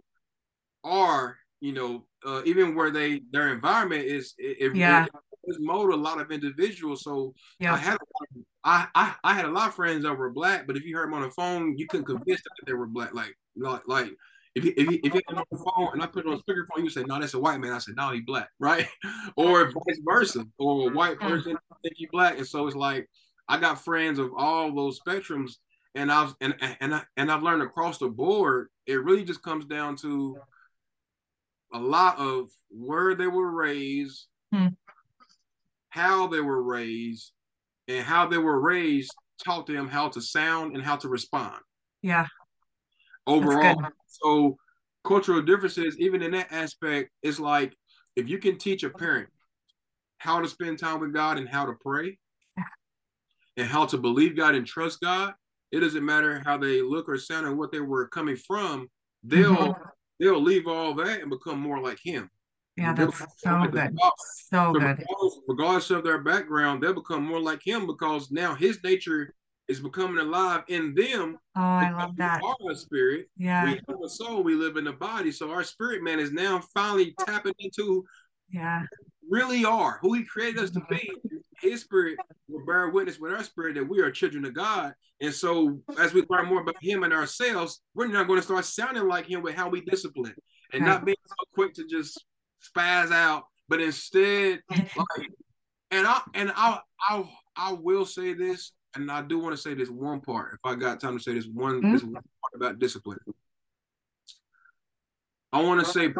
[0.83, 5.05] are you know, uh, even where they their environment is, it, yeah.
[5.05, 5.11] it,
[5.45, 7.03] it's mold a lot of individuals.
[7.03, 7.75] So yeah.
[7.75, 10.77] I had of, I, I I had a lot of friends that were black, but
[10.77, 13.15] if you heard them on the phone, you couldn't convince them that they were black.
[13.15, 14.11] Like like like
[14.55, 16.39] if you, if you, if you on the phone and I put it on a
[16.39, 18.87] speakerphone, you say, "No, that's a white man." I said, "No, he's black," right?
[19.37, 21.29] or vice versa, or a white mm.
[21.29, 23.09] person think you black, and so it's like
[23.49, 25.53] I got friends of all those spectrums,
[25.95, 28.69] and I've and and I, and I've learned across the board.
[28.87, 30.39] It really just comes down to
[31.73, 34.69] a lot of where they were raised, hmm.
[35.91, 37.33] how they were raised,
[37.89, 39.13] and how they were raised
[39.45, 41.61] taught them how to sound and how to respond.
[42.03, 42.27] Yeah.
[43.27, 44.57] Overall, so
[45.05, 47.75] cultural differences, even in that aspect, it's like
[48.17, 49.29] if you can teach a parent
[50.19, 52.19] how to spend time with God and how to pray
[53.57, 55.35] and how to believe God and trust God,
[55.71, 58.89] it doesn't matter how they look or sound and what they were coming from,
[59.23, 59.83] they'll mm-hmm.
[60.19, 62.31] They'll leave all that and become more like him.
[62.77, 63.97] Yeah, that's so good.
[64.01, 64.11] So,
[64.51, 64.99] so good.
[64.99, 69.35] Regardless, regardless of their background, they'll become more like him because now his nature
[69.67, 71.39] is becoming alive in them.
[71.57, 72.41] Oh, I love that.
[72.43, 73.29] Our spirit.
[73.37, 73.65] Yeah.
[73.65, 75.33] We have a soul, we live in the body.
[75.33, 78.05] So our spirit man is now finally tapping into
[78.51, 78.83] yeah
[79.29, 80.97] really are, who he created us to be.
[80.97, 81.37] Mm-hmm.
[81.61, 84.95] His spirit will bear witness with our spirit that we are children of God.
[85.21, 88.65] And so as we learn more about him and ourselves, we're not going to start
[88.65, 90.35] sounding like him with how we discipline
[90.73, 90.89] and right.
[90.89, 92.25] not being so quick to just
[92.63, 95.29] spaz out, but instead like
[95.91, 99.75] and I and I I I will say this and I do want to say
[99.75, 100.55] this one part.
[100.55, 101.93] If I got time to say this one, mm-hmm.
[101.93, 103.19] this one part about discipline.
[105.53, 106.13] I want to say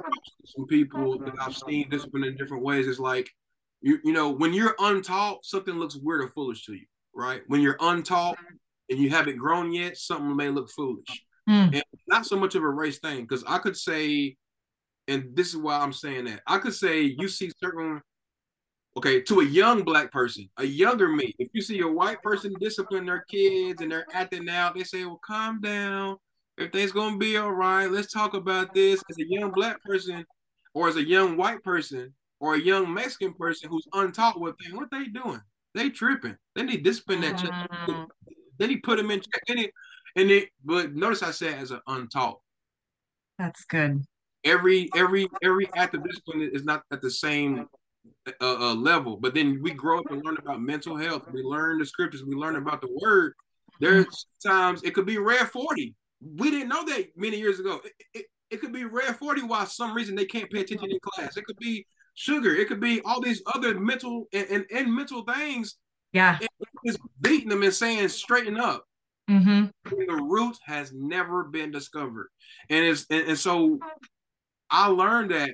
[0.45, 2.87] some people that I've seen discipline in different ways.
[2.87, 3.29] It's like
[3.81, 7.43] you you know when you're untaught, something looks weird or foolish to you, right?
[7.47, 8.39] When you're untaught
[8.91, 11.25] and you haven't grown yet, something may look foolish.
[11.49, 11.75] Mm.
[11.75, 14.37] And not so much of a race thing, because I could say,
[15.07, 18.03] and this is why I'm saying that I could say you see certain
[18.99, 22.53] okay, to a young black person, a younger me, if you see a white person
[22.61, 26.17] discipline their kids and they're acting out, they say, well, calm down.
[26.59, 27.87] Everything's gonna be all right.
[27.87, 29.01] Let's talk about this.
[29.09, 30.25] As a young black person,
[30.75, 34.73] or as a young white person, or a young Mexican person who's untaught what they
[34.75, 35.41] what they doing.
[35.75, 36.37] They tripping.
[36.55, 38.07] Then they need discipline that mm.
[38.59, 39.43] Then he put them in check.
[39.49, 39.71] And it,
[40.17, 42.41] and it, but notice I said as an untaught.
[43.39, 44.03] That's good.
[44.45, 47.69] Every every every act of discipline is not at the same
[48.27, 49.17] uh, uh, level.
[49.17, 51.23] But then we grow up and learn about mental health.
[51.33, 52.25] We learn the scriptures.
[52.25, 53.35] We learn about the word.
[53.81, 55.95] There's times it could be rare 40.
[56.21, 57.81] We didn't know that many years ago.
[57.85, 60.99] It, it, it could be rare 40 while some reason they can't pay attention in
[61.03, 61.37] class.
[61.37, 62.55] It could be sugar.
[62.55, 65.77] It could be all these other mental and, and, and mental things.
[66.13, 66.39] Yeah.
[66.85, 68.85] It's beating them and saying straighten up.
[69.31, 69.67] Mm-hmm.
[69.91, 72.29] The root has never been discovered.
[72.71, 73.79] And it's and, and so
[74.71, 75.51] I learned that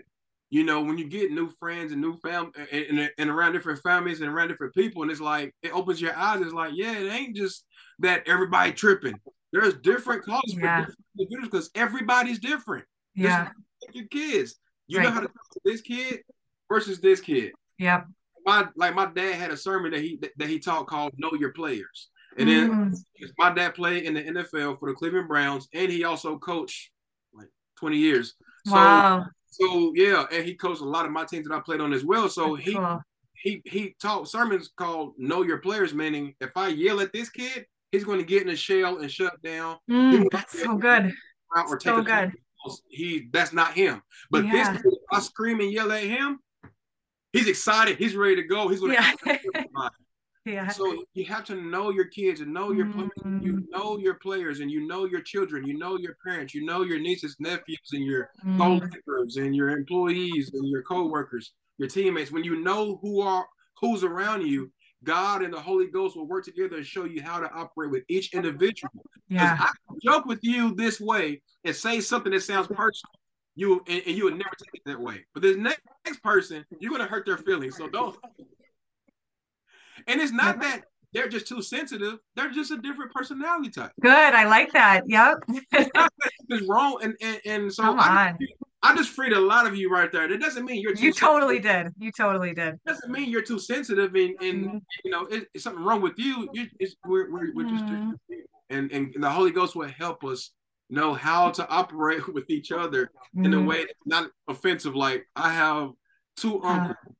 [0.55, 3.83] you know, when you get new friends and new family and, and, and, around different
[3.83, 6.41] families and around different people, and it's like it opens your eyes.
[6.43, 7.65] It's like, yeah, it ain't just
[7.99, 9.19] that everybody tripping.
[9.55, 10.85] There's different causes yeah.
[10.85, 12.85] for different individuals because everybody's different.
[13.15, 13.49] Yeah,
[13.87, 14.57] like your kids.
[14.87, 15.05] You right.
[15.05, 16.21] know how to talk to this kid
[16.71, 17.53] versus this kid.
[17.79, 18.07] Yep.
[18.45, 21.53] My like my dad had a sermon that he that he taught called "Know Your
[21.53, 22.97] Players," and then mm.
[23.39, 26.91] my dad played in the NFL for the Cleveland Browns, and he also coached
[27.33, 28.35] like 20 years.
[28.67, 31.81] So wow so yeah, and he coached a lot of my teams that I played
[31.81, 32.29] on as well.
[32.29, 33.01] So he cool.
[33.35, 37.65] he he taught sermons called "Know Your Players," meaning if I yell at this kid,
[37.95, 39.77] he's going to get in a shell and shut down.
[39.91, 41.13] Mm, that's so good.
[41.57, 42.33] Or so good.
[42.89, 44.03] He that's not him.
[44.31, 44.73] But yeah.
[44.73, 46.41] this I scream and yell at him.
[47.33, 47.99] He's excited.
[47.99, 48.69] He's ready to go.
[48.69, 49.41] He's going to.
[49.55, 49.89] Yeah.
[50.47, 50.69] Yeah.
[50.69, 53.39] So you have to know your kids and know your mm-hmm.
[53.41, 53.63] you mm.
[53.71, 57.01] know your players and you know your children, you know your parents, you know your
[57.01, 58.59] nieces, nephews, and your mm-hmm.
[58.59, 62.31] co-workers and your employees and your co-workers, your teammates.
[62.31, 63.47] When you know who are
[63.81, 64.71] who's around you,
[65.05, 68.05] God and the Holy Ghost will work together and show you how to operate with
[68.09, 68.93] each individual.
[69.29, 69.57] Yeah.
[69.61, 69.71] I
[70.03, 73.13] joke with you this way and say something that sounds personal.
[73.57, 75.25] You and, and you would never take it that way.
[75.33, 77.77] But this next, next person, you're gonna hurt their feelings.
[77.77, 78.17] So don't
[80.07, 82.19] and it's not that they're just too sensitive.
[82.35, 83.93] They're just a different personality type.
[84.01, 84.11] Good.
[84.11, 85.03] I like that.
[85.07, 85.37] Yep.
[86.49, 86.99] it's wrong.
[87.03, 88.39] And and, and so Come I, on.
[88.85, 90.29] I just freed a lot of you right there.
[90.29, 91.89] That doesn't mean you're You totally did.
[91.99, 92.75] You totally did.
[92.75, 94.79] It doesn't mean you're too sensitive and, and mm-hmm.
[95.05, 96.51] you know, it, it's something wrong with you.
[96.53, 98.13] you it's, we're, we're, we're just mm-hmm.
[98.69, 100.51] and, and the Holy Ghost will help us
[100.91, 103.47] know how to operate with each other mm-hmm.
[103.47, 103.67] in a mm-hmm.
[103.67, 104.95] way that's not offensive.
[104.95, 105.93] Like I have
[106.37, 107.13] two uncles uh,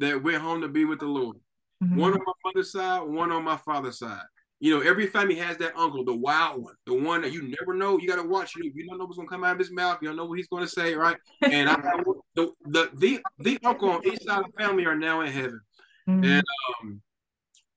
[0.00, 1.36] that went home to be with the Lord.
[1.84, 2.00] Mm-hmm.
[2.00, 4.24] One on my mother's side, one on my father's side.
[4.58, 7.74] You know, every family has that uncle, the wild one, the one that you never
[7.74, 7.98] know.
[7.98, 8.56] You got to watch.
[8.56, 9.98] You, you don't know what's gonna come out of his mouth.
[10.00, 11.16] You don't know what he's gonna say, right?
[11.42, 11.76] And I,
[12.34, 15.60] the, the the the uncle on each side of the family are now in heaven,
[16.08, 16.24] mm-hmm.
[16.24, 16.44] and
[16.80, 17.02] um,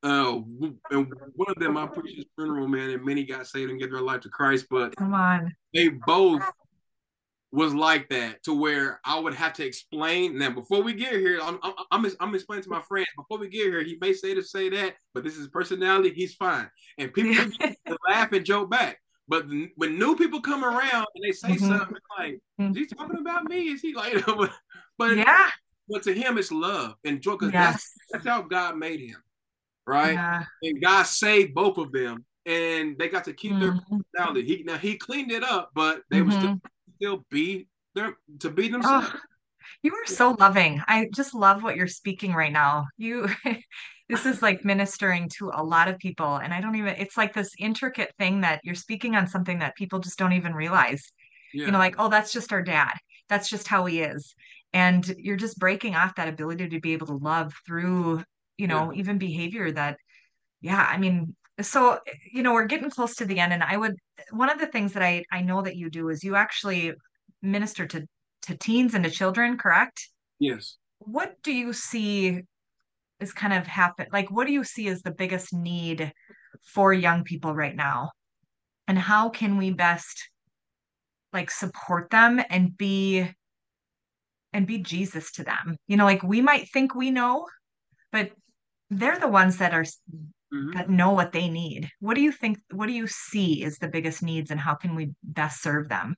[0.02, 0.36] uh,
[0.92, 3.92] and one of them I preached his funeral, man, and many got saved and gave
[3.92, 4.68] their life to Christ.
[4.70, 6.42] But come on, they both
[7.52, 10.38] was like that to where I would have to explain.
[10.38, 13.08] Now, before we get here, I'm I'm, I'm, I'm explaining to my friends.
[13.16, 16.14] Before we get here, he may say to say that, but this is personality.
[16.14, 17.36] He's fine, and people
[18.08, 19.00] laugh and joke back.
[19.28, 21.68] But when new people come around and they say mm-hmm.
[21.68, 22.72] something like, mm-hmm.
[22.72, 24.14] "Is he talking about me?" Is he like?
[24.98, 25.50] but yeah.
[25.88, 27.74] But to him, it's love and joy because yes.
[27.74, 29.18] that's, that's how God made him,
[29.88, 30.14] right?
[30.14, 30.44] Yeah.
[30.62, 33.60] And God saved both of them, and they got to keep mm-hmm.
[33.60, 33.80] their
[34.16, 34.46] personality.
[34.46, 36.30] He now he cleaned it up, but they mm-hmm.
[36.30, 36.62] would still,
[37.00, 39.08] still be there to be themselves.
[39.12, 39.20] Oh,
[39.82, 40.82] you are so loving.
[40.88, 42.88] I just love what you're speaking right now.
[42.98, 43.30] You
[44.10, 47.34] this is like ministering to a lot of people and I don't even it's like
[47.34, 51.04] this intricate thing that you're speaking on something that people just don't even realize.
[51.54, 51.66] Yeah.
[51.66, 52.94] You know like oh that's just our dad.
[53.30, 54.36] That's just how he is.
[54.74, 58.24] And you're just breaking off that ability to be able to love through,
[58.58, 59.00] you know, yeah.
[59.00, 59.98] even behavior that
[60.62, 62.00] yeah, I mean so
[62.32, 63.96] you know we're getting close to the end and i would
[64.32, 66.94] one of the things that i i know that you do is you actually
[67.42, 68.06] minister to
[68.44, 70.08] to teens and to children, correct?
[70.40, 70.78] Yes.
[71.00, 72.42] What do you see
[73.20, 74.08] is kind of happen?
[74.12, 76.12] Like, what do you see as the biggest need
[76.64, 78.12] for young people right now?
[78.88, 80.30] And how can we best
[81.32, 83.30] like support them and be
[84.52, 85.78] and be Jesus to them?
[85.88, 87.46] You know, like we might think we know,
[88.12, 88.32] but
[88.90, 89.86] they're the ones that are
[90.54, 90.78] mm-hmm.
[90.78, 91.90] that know what they need.
[92.00, 92.60] What do you think?
[92.72, 96.16] What do you see is the biggest needs, and how can we best serve them?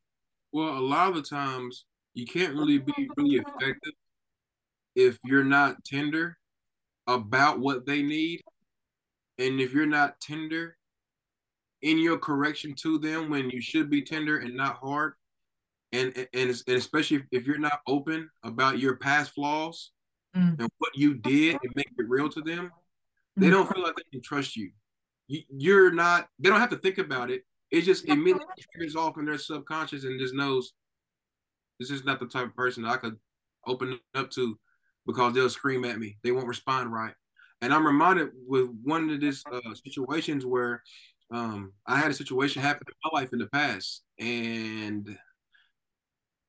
[0.51, 3.93] Well, a lot of the times you can't really be really effective
[4.95, 6.37] if you're not tender
[7.07, 8.41] about what they need
[9.37, 10.77] and if you're not tender
[11.81, 15.13] in your correction to them when you should be tender and not hard
[15.91, 16.27] and and,
[16.67, 19.91] and especially if you're not open about your past flaws
[20.35, 20.59] mm.
[20.59, 22.71] and what you did and make it real to them
[23.37, 23.51] they mm.
[23.51, 24.71] don't feel like they can trust you.
[25.27, 29.17] you you're not they don't have to think about it it just immediately figures off
[29.17, 30.73] in their subconscious and just knows
[31.79, 33.17] this is not the type of person I could
[33.65, 34.57] open up to
[35.07, 36.17] because they'll scream at me.
[36.23, 37.13] They won't respond right.
[37.61, 40.83] And I'm reminded with one of these uh, situations where
[41.33, 45.17] um, I had a situation happen in my life in the past, and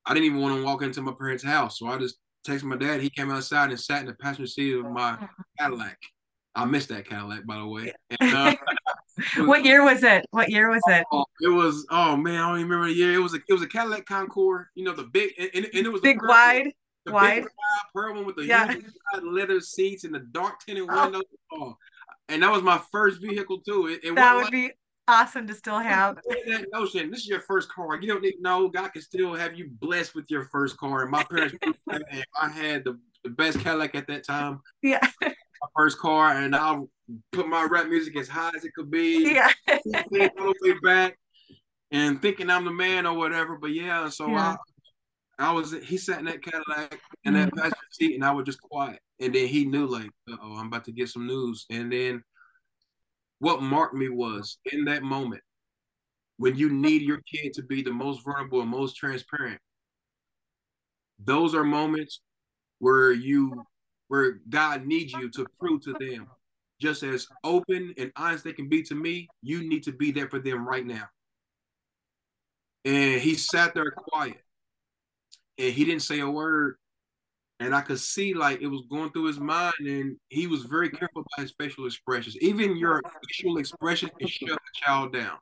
[0.05, 2.17] I didn't even want to walk into my parents' house, so I just
[2.47, 3.01] texted my dad.
[3.01, 5.17] He came outside and sat in the passenger seat of my
[5.59, 5.97] Cadillac.
[6.55, 7.93] I missed that Cadillac, by the way.
[8.19, 8.55] And, uh,
[9.45, 10.25] what year was it?
[10.31, 11.05] What year was it?
[11.11, 11.85] Oh, it was.
[11.89, 13.13] Oh man, I don't even remember the year.
[13.13, 13.39] It was a.
[13.47, 14.67] It was a Cadillac Concord.
[14.75, 16.71] You know the big and, and, it was big wide.
[17.05, 17.51] The wide, big
[17.93, 18.73] pearl one with the yeah.
[19.21, 21.03] leather seats and the dark tinted oh.
[21.03, 21.23] windows.
[21.51, 21.77] Oh.
[22.29, 23.87] and that was my first vehicle too.
[23.87, 24.71] It, it that would like, be
[25.07, 26.15] awesome to still have.
[26.15, 27.09] That notion.
[27.11, 27.99] This is your first car.
[27.99, 28.69] You don't need no.
[28.69, 31.01] God can still have you blessed with your first car.
[31.03, 31.55] And my parents,
[32.39, 34.61] I had the, the best Cadillac at that time.
[34.81, 35.05] Yeah.
[35.63, 36.89] My first car, and I'll
[37.31, 39.33] put my rap music as high as it could be.
[39.33, 39.49] Yeah.
[39.67, 41.17] all the way back
[41.91, 43.57] and thinking I'm the man or whatever.
[43.57, 44.55] But yeah, so yeah.
[45.39, 47.57] I I was he sat in that Cadillac in that mm-hmm.
[47.57, 48.99] passenger seat and I was just quiet.
[49.19, 51.65] And then he knew like, oh, I'm about to get some news.
[51.69, 52.23] And then
[53.39, 55.41] what marked me was in that moment
[56.37, 59.59] when you need your kid to be the most vulnerable and most transparent.
[61.23, 62.21] Those are moments
[62.79, 63.63] where you
[64.13, 66.27] where God needs you to prove to them
[66.79, 70.29] just as open and honest they can be to me, you need to be there
[70.29, 71.05] for them right now.
[72.85, 74.37] And he sat there quiet
[75.57, 76.75] and he didn't say a word.
[77.59, 80.91] And I could see like it was going through his mind, and he was very
[80.91, 82.37] careful about his facial expressions.
[82.37, 85.37] Even your facial expression can shut a child down.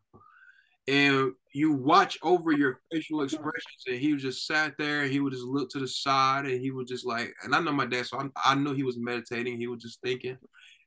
[0.87, 5.07] And you watch over your facial expressions, and he was just sat there.
[5.07, 7.71] he would just look to the side, and he was just like, and I know
[7.71, 9.57] my dad, so I, I know he was meditating.
[9.57, 10.37] He was just thinking.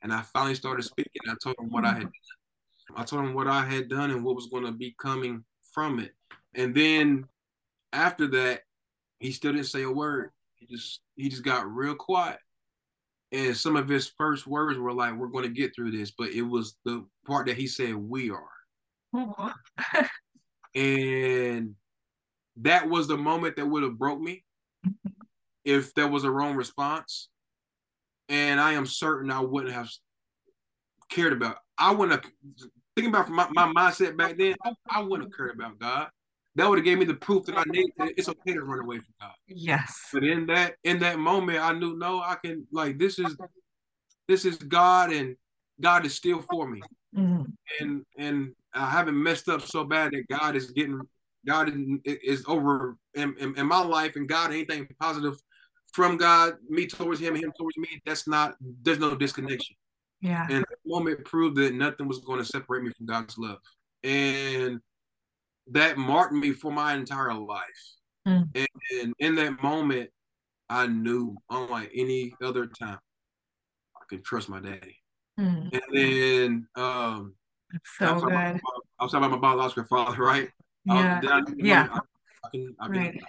[0.03, 1.23] And I finally started speaking.
[1.29, 2.97] I told him what I had done.
[2.97, 5.99] I told him what I had done and what was going to be coming from
[5.99, 6.13] it.
[6.55, 7.25] And then
[7.93, 8.61] after that,
[9.21, 10.31] he still didn't say a word.
[10.57, 12.39] He just he just got real quiet.
[13.33, 16.31] And some of his first words were like, "We're going to get through this," but
[16.31, 18.54] it was the part that he said, "We are."
[20.74, 21.74] and
[22.57, 24.44] that was the moment that would have broke me
[25.64, 27.29] if there was a wrong response
[28.29, 29.90] and I am certain I wouldn't have
[31.09, 31.59] cared about.
[31.79, 32.33] I wouldn't have
[32.96, 34.55] thinking about my, my mindset back then.
[34.90, 36.09] I, wouldn't have cared about God.
[36.55, 37.90] That would have gave me the proof that I need.
[37.98, 39.33] That it's okay to run away from God.
[39.48, 40.09] Yes.
[40.12, 43.37] But in that in that moment, I knew no, I can like this is
[44.29, 45.37] this is God, and
[45.81, 46.81] God is still for me.
[47.16, 47.42] Mm-hmm.
[47.81, 51.00] And and I haven't messed up so bad that God is getting
[51.46, 55.35] God is, is over in, in, in my life, and God anything positive
[55.92, 59.77] from God, me towards him, him towards me, that's not, there's no disconnection.
[60.20, 60.46] Yeah.
[60.50, 63.58] And the moment proved that nothing was going to separate me from God's love.
[64.02, 64.81] And
[65.70, 67.62] that marked me for my entire life.
[68.27, 68.48] Mm.
[68.54, 68.68] And,
[69.00, 70.10] and, in that moment,
[70.68, 72.98] I knew, unlike any other time,
[73.96, 74.96] I could trust my daddy.
[75.38, 75.70] Mm.
[75.72, 77.35] And then, um,
[77.98, 78.33] so I was good.
[78.33, 78.60] About,
[78.98, 80.48] I was talking about my biological father, right?
[80.88, 81.20] Uh, yeah.
[81.25, 81.88] I, yeah.
[81.92, 81.98] I,
[82.44, 83.22] I, can, I can, right Can...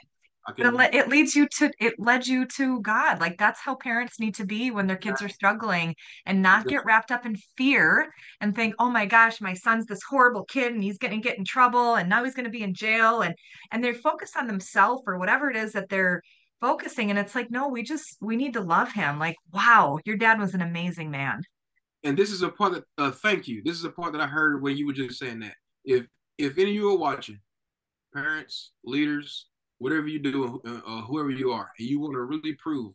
[0.80, 3.20] It, it leads you to it led you to God.
[3.20, 5.96] Like that's how parents need to be when their kids are struggling
[6.28, 10.04] and not get wrapped up in fear and think, oh my gosh, my son's this
[10.08, 13.22] horrible kid and he's gonna get in trouble and now he's gonna be in jail
[13.22, 13.34] and
[13.72, 16.22] and they're focused on themselves or whatever it is that they're
[16.62, 17.10] focusing.
[17.10, 19.18] And it's like, no, we just we need to love him.
[19.18, 21.42] Like, wow, your dad was an amazing man.
[22.06, 23.64] And this is a part that uh, thank you.
[23.66, 25.56] This is a part that I heard when you were just saying that.
[25.84, 26.06] If
[26.38, 27.40] if any of you are watching,
[28.14, 29.48] parents, leaders,
[29.80, 32.94] whatever you do, uh, uh, whoever you are, and you want to really prove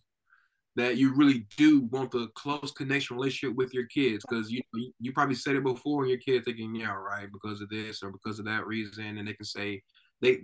[0.77, 4.63] that you really do want the close connection relationship with your kids, because you
[5.01, 8.13] you probably said it before, and your kids thinking, yeah, right, because of this or
[8.13, 9.83] because of that reason, and they can say
[10.23, 10.39] they.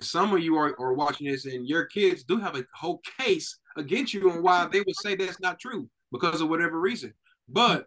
[0.00, 3.58] Some of you are, are watching this, and your kids do have a whole case
[3.76, 7.12] against you on why they would say that's not true because of whatever reason.
[7.48, 7.86] But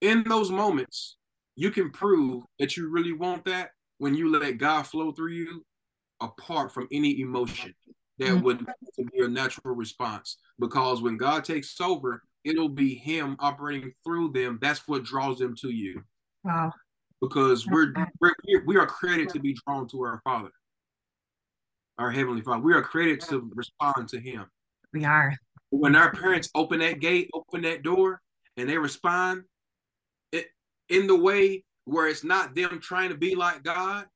[0.00, 1.16] in those moments,
[1.54, 5.64] you can prove that you really want that when you let God flow through you
[6.20, 7.74] apart from any emotion
[8.18, 8.44] that mm-hmm.
[8.44, 8.66] would
[9.12, 10.38] be a natural response.
[10.58, 14.58] Because when God takes over, it'll be Him operating through them.
[14.60, 16.02] That's what draws them to you.
[16.44, 16.72] Wow.
[17.20, 18.34] Because we're, we're
[18.66, 20.50] we are created to be drawn to our Father,
[21.98, 22.60] our Heavenly Father.
[22.60, 24.46] We are created to respond to Him.
[24.92, 25.34] We are.
[25.70, 28.20] When our parents open that gate, open that door,
[28.56, 29.44] and they respond
[30.32, 30.46] it,
[30.88, 34.06] in the way where it's not them trying to be like God,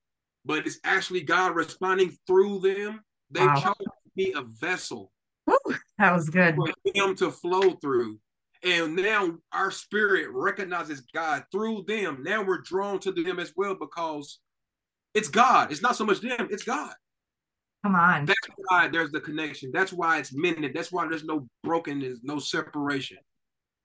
[0.45, 3.01] but it's actually God responding through them.
[3.31, 3.55] They wow.
[3.55, 5.13] chose to be a vessel.
[5.49, 6.57] Ooh, that was good.
[6.57, 8.19] For Him to flow through.
[8.63, 12.23] And now our spirit recognizes God through them.
[12.23, 14.39] Now we're drawn to them as well because
[15.15, 15.73] it's God.
[15.73, 16.93] It's not so much them, it's God.
[17.83, 18.27] Come on.
[18.27, 19.71] That's why there's the connection.
[19.73, 20.73] That's why it's mended.
[20.75, 23.19] That's why there's no brokenness, no separation.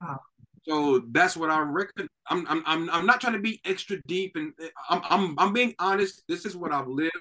[0.02, 0.20] Wow.
[0.68, 2.08] So that's what I reckon.
[2.30, 4.52] I'm, I'm, I'm, I'm not trying to be extra deep, and
[4.90, 6.24] I'm, I'm, I'm being honest.
[6.28, 7.14] This is what I've lived.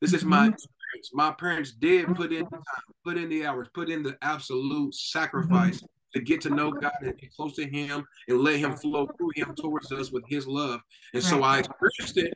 [0.00, 0.52] This is my mm-hmm.
[0.52, 1.10] experience.
[1.14, 4.94] My parents did put in the time, put in the hours, put in the absolute
[4.94, 6.18] sacrifice mm-hmm.
[6.18, 9.30] to get to know God and get close to Him and let Him flow through
[9.36, 10.80] Him towards us with His love.
[11.14, 12.34] And so I experienced it.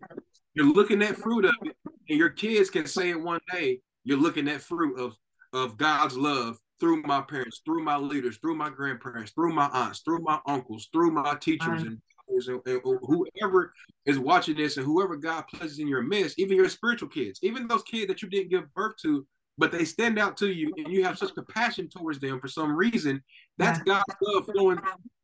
[0.55, 1.77] You're looking at fruit of it,
[2.09, 3.81] and your kids can say it one day.
[4.05, 5.17] You're looking at fruit of
[5.53, 10.01] of God's love through my parents, through my leaders, through my grandparents, through my aunts,
[10.01, 11.99] through my uncles, through my teachers and,
[12.29, 13.73] and, and, whoever
[14.05, 17.67] is watching this and whoever God places in your midst, even your spiritual kids, even
[17.67, 19.27] those kids that you didn't give birth to,
[19.59, 22.75] but they stand out to you and you have such compassion towards them for some
[22.77, 23.23] reason.
[23.59, 24.01] That's yeah.
[24.05, 24.79] God's love flowing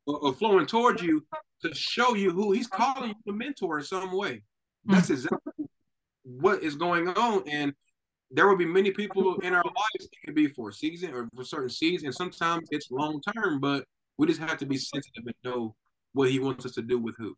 [0.09, 1.25] uh, uh, flowing towards you
[1.63, 4.43] to show you who He's calling you to mentor in some way.
[4.85, 5.15] That's hmm.
[5.15, 5.67] exactly
[6.25, 7.49] what is going on.
[7.49, 7.73] And
[8.31, 11.29] there will be many people in our lives it can be for a season or
[11.35, 12.17] for certain seasons.
[12.17, 13.85] Sometimes it's long term, but
[14.19, 15.75] we just have to be sensitive and know
[16.13, 17.37] what he wants us to do with who.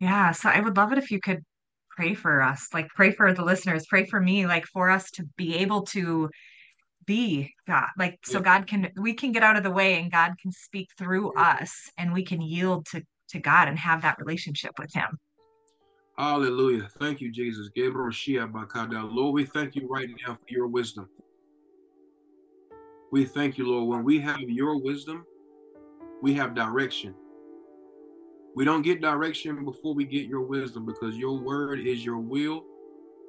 [0.00, 0.32] Yeah.
[0.32, 1.42] So I would love it if you could
[1.90, 5.24] pray for us, like pray for the listeners, pray for me, like for us to
[5.36, 6.28] be able to
[7.06, 8.44] be God, like so yeah.
[8.44, 11.72] God can we can get out of the way and God can speak through us
[11.96, 15.18] and we can yield to to God and have that relationship with him.
[16.18, 16.88] Hallelujah.
[16.98, 17.68] Thank you, Jesus.
[17.74, 19.06] Gabriel Shia Bakada.
[19.12, 21.08] Lord, we thank you right now for your wisdom.
[23.12, 23.88] We thank you, Lord.
[23.88, 25.26] When we have your wisdom,
[26.22, 27.14] we have direction.
[28.54, 32.64] We don't get direction before we get your wisdom because your word is your will.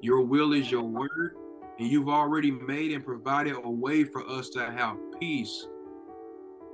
[0.01, 1.35] Your will is your word.
[1.79, 5.67] And you've already made and provided a way for us to have peace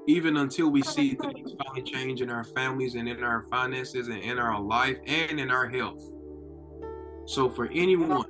[0.07, 4.19] even until we see things finally change in our families and in our finances and
[4.19, 6.03] in our life and in our health.
[7.25, 8.25] So, for anyone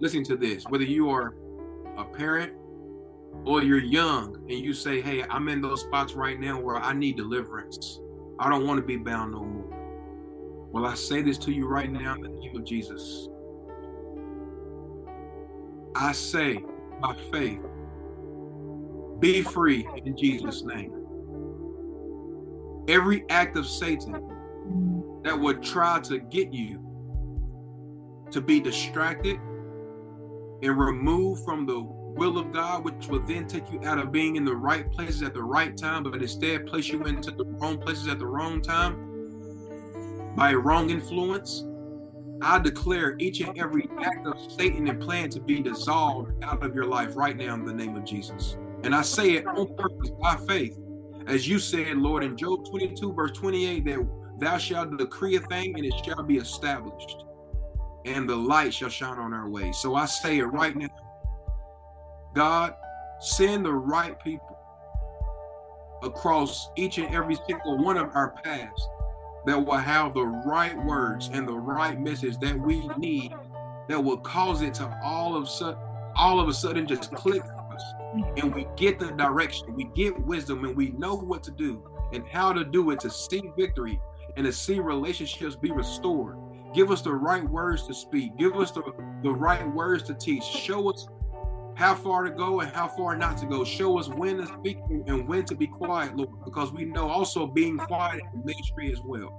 [0.00, 1.34] listening to this, whether you are
[1.96, 2.52] a parent
[3.44, 6.92] or you're young and you say, Hey, I'm in those spots right now where I
[6.92, 8.00] need deliverance,
[8.38, 10.68] I don't want to be bound no more.
[10.70, 13.28] Well, I say this to you right now in the name of Jesus.
[15.94, 16.64] I say
[17.00, 17.60] by faith
[19.22, 20.92] be free in Jesus' name.
[22.88, 24.14] Every act of Satan
[25.22, 26.80] that would try to get you
[28.32, 33.80] to be distracted and removed from the will of God, which will then take you
[33.84, 37.04] out of being in the right places at the right time, but instead place you
[37.04, 38.96] into the wrong places at the wrong time
[40.34, 41.64] by wrong influence.
[42.42, 46.74] I declare each and every act of Satan and plan to be dissolved out of
[46.74, 48.56] your life right now in the name of Jesus.
[48.82, 50.78] And I say it on purpose by faith.
[51.26, 54.08] As you said, Lord, in Job 22, verse 28, that
[54.38, 57.24] thou shalt decree a thing and it shall be established,
[58.04, 59.70] and the light shall shine on our way.
[59.72, 60.88] So I say it right now.
[62.34, 62.74] God,
[63.20, 64.58] send the right people
[66.02, 68.88] across each and every single one of our paths
[69.46, 73.32] that will have the right words and the right message that we need
[73.88, 75.48] that will cause it to all of
[76.16, 77.42] all of a sudden just click
[78.12, 78.38] Mm-hmm.
[78.38, 81.82] and we get the direction, we get wisdom, and we know what to do
[82.12, 83.98] and how to do it to see victory
[84.36, 86.36] and to see relationships be restored.
[86.74, 88.36] Give us the right words to speak.
[88.36, 88.82] Give us the,
[89.22, 90.44] the right words to teach.
[90.44, 91.08] Show us
[91.74, 93.64] how far to go and how far not to go.
[93.64, 97.46] Show us when to speak and when to be quiet, Lord, because we know also
[97.46, 99.38] being quiet in ministry as well.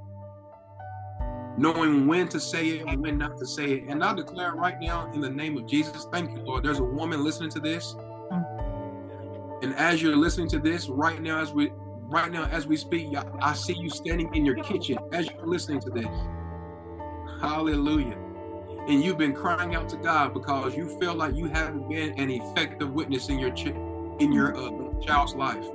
[1.57, 3.83] Knowing when to say it and when not to say it.
[3.87, 6.63] And I declare right now in the name of Jesus, thank you, Lord.
[6.63, 7.95] There's a woman listening to this.
[9.73, 11.71] And as you're listening to this right now, as we
[12.03, 15.79] right now as we speak, I see you standing in your kitchen as you're listening
[15.81, 16.05] to this.
[17.41, 18.17] Hallelujah
[18.87, 22.29] and you've been crying out to God because you feel like you haven't been an
[22.29, 23.67] effective witness in your ch-
[24.19, 25.65] in your uh, child's life.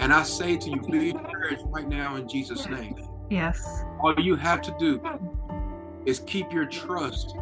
[0.00, 2.94] And I say to you, be encouraged right now in Jesus' name.
[3.30, 3.84] Yes.
[4.00, 5.00] All you have to do
[6.04, 7.34] is keep your trust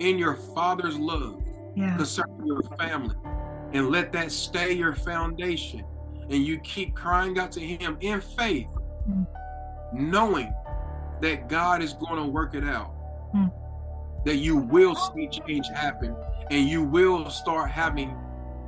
[0.00, 1.42] in your Father's love
[1.76, 1.96] yeah.
[1.96, 3.14] concerning your family,
[3.72, 5.84] and let that stay your foundation.
[6.28, 8.68] And you keep crying out to Him in faith,
[9.08, 9.26] mm.
[9.92, 10.54] knowing
[11.20, 12.94] that God is going to work it out.
[13.34, 13.52] Mm
[14.24, 16.14] that you will see change happen
[16.50, 18.16] and you will start having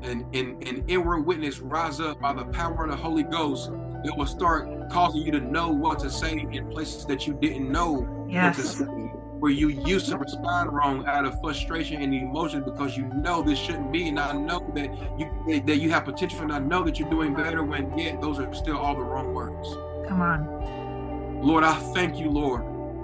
[0.02, 3.70] an, an, an inward witness rise up by the power of the Holy Ghost
[4.04, 7.70] that will start causing you to know what to say in places that you didn't
[7.70, 8.56] know yes.
[8.56, 9.12] what to say,
[9.42, 13.58] where you used to respond wrong out of frustration and emotion because you know this
[13.58, 16.98] shouldn't be, and I know that you that you have potential, and I know that
[16.98, 19.68] you're doing better when yet those are still all the wrong words.
[20.08, 22.62] Come on, Lord, I thank you, Lord.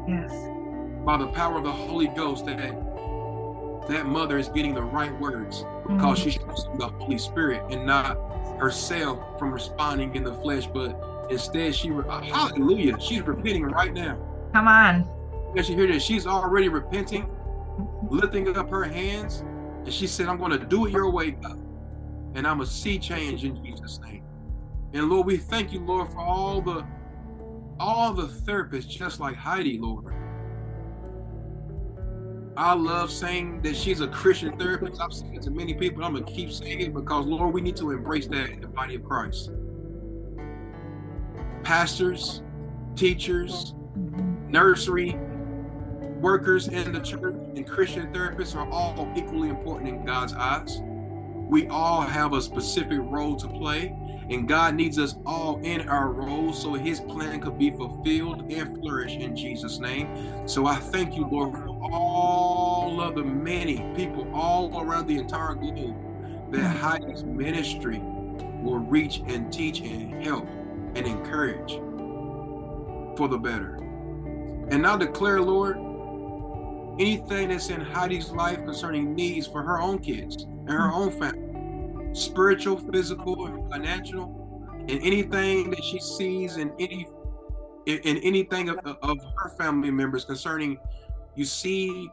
[0.09, 0.33] Yes
[1.09, 2.59] by the power of the Holy Ghost that
[3.89, 6.29] that mother is getting the right words because mm-hmm.
[6.29, 8.19] she's trusting the Holy Spirit and not
[8.59, 14.19] herself from responding in the flesh, but instead she, hallelujah, she's repenting right now.
[14.53, 15.09] Come on.
[15.57, 17.29] As you hear this, she's already repenting,
[18.09, 19.43] lifting up her hands,
[19.85, 21.59] and she said, I'm going to do it your way, God.
[22.35, 24.23] And I'm a see change in Jesus' name.
[24.93, 26.87] And Lord, we thank you, Lord, for all the
[27.81, 30.13] all the therapists just like Heidi, Lord,
[32.57, 35.01] I love saying that she's a Christian therapist.
[35.01, 36.05] I've said it to many people.
[36.05, 38.97] I'm gonna keep saying it because Lord, we need to embrace that in the body
[38.97, 39.53] of Christ.
[41.63, 42.43] Pastors,
[42.97, 44.51] teachers, mm-hmm.
[44.51, 45.17] nursery
[46.21, 50.81] workers in the church, and Christian therapists are all equally important in God's eyes.
[51.49, 53.97] We all have a specific role to play,
[54.29, 58.77] and God needs us all in our roles so his plan could be fulfilled and
[58.79, 60.47] flourish in Jesus' name.
[60.47, 65.55] So I thank you, Lord, for all of the many people all around the entire
[65.55, 65.97] globe
[66.53, 68.03] that Heidi's ministry
[68.63, 70.47] will reach and teach and help
[70.95, 71.75] and encourage
[73.17, 73.77] for the better.
[74.71, 75.79] And now declare, Lord,
[76.99, 81.49] anything that's in Heidi's life concerning needs for her own kids and her own family
[82.13, 87.07] spiritual, physical, financial, and anything that she sees in any
[87.87, 90.79] in, in anything of, of her family members concerning
[91.37, 92.11] you see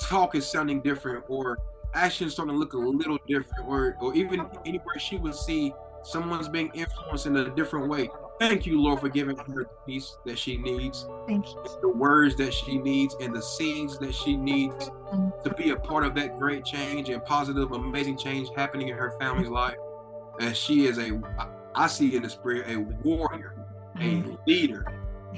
[0.00, 1.58] talk is sounding different or
[1.94, 6.48] actions starting to look a little different or or even anywhere she would see someone's
[6.48, 8.08] being influenced in a different way
[8.40, 11.06] Thank you, Lord, for giving her the peace that she needs.
[11.28, 11.62] Thank you.
[11.82, 14.90] The words that she needs and the scenes that she needs
[15.44, 19.14] to be a part of that great change and positive, amazing change happening in her
[19.20, 19.76] family's life.
[20.40, 21.20] As she is a,
[21.74, 23.62] I see in the spirit, a warrior,
[24.00, 24.86] a leader,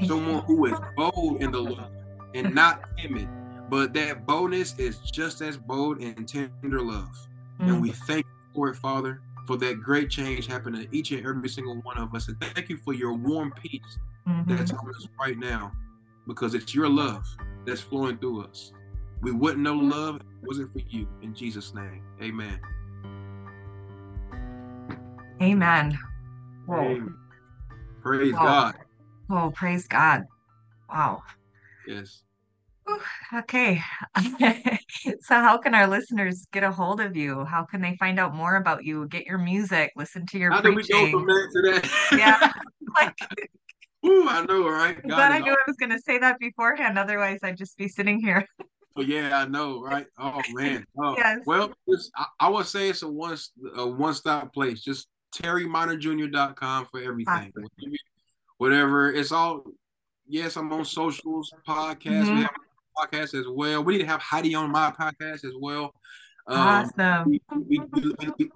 [0.06, 1.90] someone who is bold in the Lord
[2.36, 3.28] and not timid.
[3.68, 7.10] But that boldness is just as bold and tender love.
[7.58, 7.96] And we mm.
[8.06, 11.76] thank you for it, Father for that great change happening to each and every single
[11.82, 12.28] one of us.
[12.28, 14.56] And thank you for your warm peace mm-hmm.
[14.56, 15.72] that's on us right now
[16.26, 17.24] because it's your love
[17.66, 18.72] that's flowing through us.
[19.20, 21.06] We wouldn't know love if it wasn't for you.
[21.22, 22.60] In Jesus' name, amen.
[25.40, 25.98] Amen.
[26.66, 27.08] Whoa.
[28.02, 28.44] Praise Whoa.
[28.44, 28.74] God.
[29.30, 30.24] Oh, praise God.
[30.88, 31.22] Wow.
[31.86, 32.22] Yes.
[33.34, 33.80] Okay.
[35.22, 37.44] so, how can our listeners get a hold of you?
[37.44, 39.06] How can they find out more about you?
[39.08, 40.82] Get your music, listen to your How preaching.
[40.82, 42.08] did we go from there to that?
[42.12, 42.52] yeah.
[43.00, 43.16] Like,
[44.04, 45.00] Ooh, I know, right?
[45.06, 46.98] God I knew I was going to say that beforehand.
[46.98, 48.46] Otherwise, I'd just be sitting here.
[48.96, 50.06] oh, yeah, I know, right?
[50.18, 50.84] Oh, man.
[50.98, 51.40] Oh, yes.
[51.46, 51.72] Well,
[52.16, 53.38] I, I, would say it's a one
[53.76, 54.82] a one stop place.
[54.82, 57.52] Just terryminorjr.com for everything.
[57.56, 57.92] Awesome.
[58.58, 59.10] Whatever.
[59.12, 59.64] It's all,
[60.26, 62.24] yes, I'm on socials, podcasts.
[62.24, 62.36] Mm-hmm.
[62.36, 62.50] We have
[62.96, 63.82] podcast as well.
[63.82, 65.94] We need to have Heidi on my podcast as well.
[66.46, 67.28] Um, awesome.
[67.28, 67.80] We, we,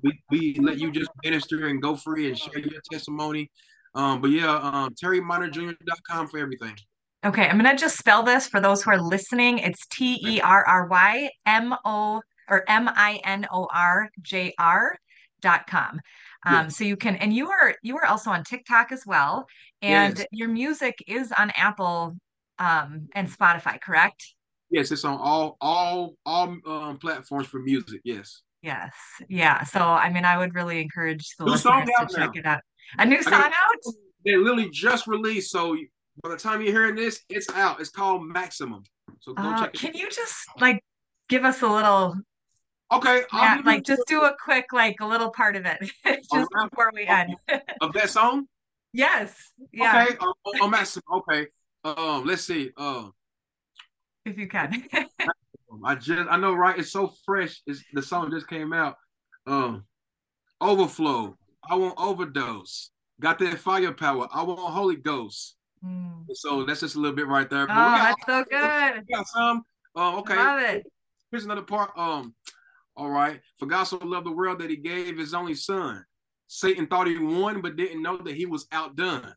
[0.02, 3.50] we, we, let you just minister and go free and share your testimony.
[3.94, 6.76] Um, but yeah, um, TerryMinorJr.com for everything.
[7.24, 9.58] Okay, I'm gonna just spell this for those who are listening.
[9.58, 14.52] It's T E R R Y M O or M I N O R J
[14.58, 14.96] R
[15.40, 16.00] dot com.
[16.44, 16.76] Um, yes.
[16.76, 19.46] so you can, and you are you are also on TikTok as well,
[19.82, 20.26] and yes.
[20.30, 22.16] your music is on Apple
[22.58, 24.24] um, and Spotify, correct?
[24.70, 28.00] Yes, it's on all all all um, platforms for music.
[28.04, 28.42] Yes.
[28.62, 28.92] Yes.
[29.28, 29.62] Yeah.
[29.64, 32.40] So I mean, I would really encourage the new listeners to check now.
[32.40, 32.60] it out.
[32.98, 33.94] A new song out?
[34.24, 35.50] They literally just released.
[35.50, 35.76] So
[36.22, 37.80] by the time you're hearing this, it's out.
[37.80, 38.82] It's called Maximum.
[39.20, 39.80] So go uh, check it.
[39.80, 40.82] Can you just like
[41.28, 42.16] give us a little
[42.92, 43.22] Okay.
[43.32, 47.06] Yeah, like just do a quick, like a little part of it, just before we
[47.06, 47.34] end.
[47.80, 48.46] of that song?
[48.92, 49.52] Yes.
[49.74, 50.04] Yeah.
[50.04, 50.16] Okay.
[50.16, 51.04] Um, oh, Maximum.
[51.16, 51.48] Okay.
[51.86, 52.70] Um, let's see.
[52.76, 53.08] Uh,
[54.24, 54.84] if you can.
[55.84, 56.78] I just I know right.
[56.78, 57.62] It's so fresh.
[57.66, 58.96] It's the song just came out.
[59.46, 59.84] Um,
[60.60, 61.36] overflow.
[61.68, 62.90] I want overdose.
[63.20, 64.26] Got that firepower.
[64.32, 65.56] I want Holy Ghost.
[65.84, 66.24] Mm.
[66.34, 67.64] So that's just a little bit right there.
[67.64, 69.04] oh, got, that's so good.
[69.08, 69.62] We got some.
[69.94, 70.36] Uh, okay.
[70.36, 70.86] Love it.
[71.30, 71.92] Here's another part.
[71.96, 72.34] Um,
[72.96, 73.40] all right.
[73.58, 76.04] For God so loved the world that he gave his only son.
[76.48, 79.34] Satan thought he won, but didn't know that he was outdone.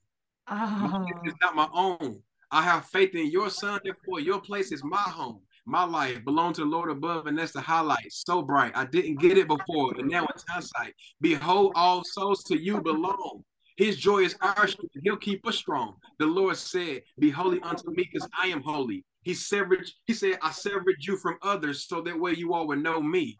[0.47, 1.05] Oh.
[1.23, 2.21] It's not my own.
[2.51, 5.41] I have faith in your son, therefore your place is my home.
[5.65, 8.11] My life belongs to the Lord above, and that's the highlight.
[8.11, 8.71] So bright.
[8.75, 10.95] I didn't get it before, but now it's hindsight.
[11.21, 13.43] Behold, all souls to you belong.
[13.77, 14.95] His joy is our strength.
[15.03, 15.95] He'll keep us strong.
[16.17, 19.05] The Lord said, Be holy unto me, because I am holy.
[19.21, 22.81] He severed, he said, I severed you from others, so that way you all would
[22.81, 23.37] know me.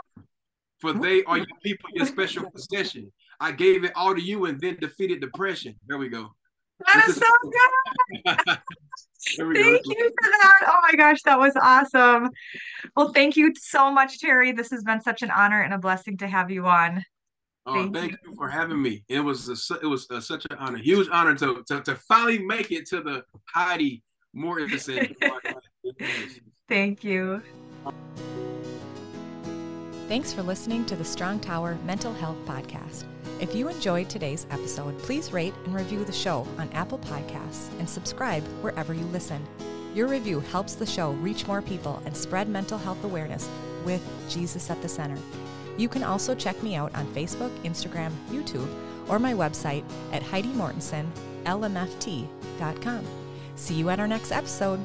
[0.79, 3.11] For they are your people, your special possession.
[3.39, 5.75] I gave it all to you and then defeated depression.
[5.87, 6.29] There we go.
[6.85, 8.57] That is so good.
[9.55, 9.91] thank go.
[9.91, 10.59] you for that.
[10.67, 12.29] Oh my gosh, that was awesome.
[12.95, 14.51] Well, thank you so much, Terry.
[14.51, 17.03] This has been such an honor and a blessing to have you on.
[17.65, 18.17] Oh, thank, thank you.
[18.27, 18.35] you.
[18.35, 19.03] for having me.
[19.09, 22.39] It was a, it was a, such an honor, huge honor to, to to finally
[22.39, 23.23] make it to the
[23.53, 24.03] Heidi
[24.35, 25.15] Mortensen.
[26.69, 27.41] thank you.
[30.07, 33.03] Thanks for listening to the Strong Tower Mental Health Podcast.
[33.39, 37.89] If you enjoyed today's episode, please rate and review the show on Apple Podcasts and
[37.89, 39.41] subscribe wherever you listen.
[39.95, 43.49] Your review helps the show reach more people and spread mental health awareness
[43.85, 45.17] with Jesus at the center.
[45.77, 48.67] You can also check me out on Facebook, Instagram, YouTube,
[49.07, 53.05] or my website at HeidiMortensenLMFT.com.
[53.55, 54.81] See you at our next episode.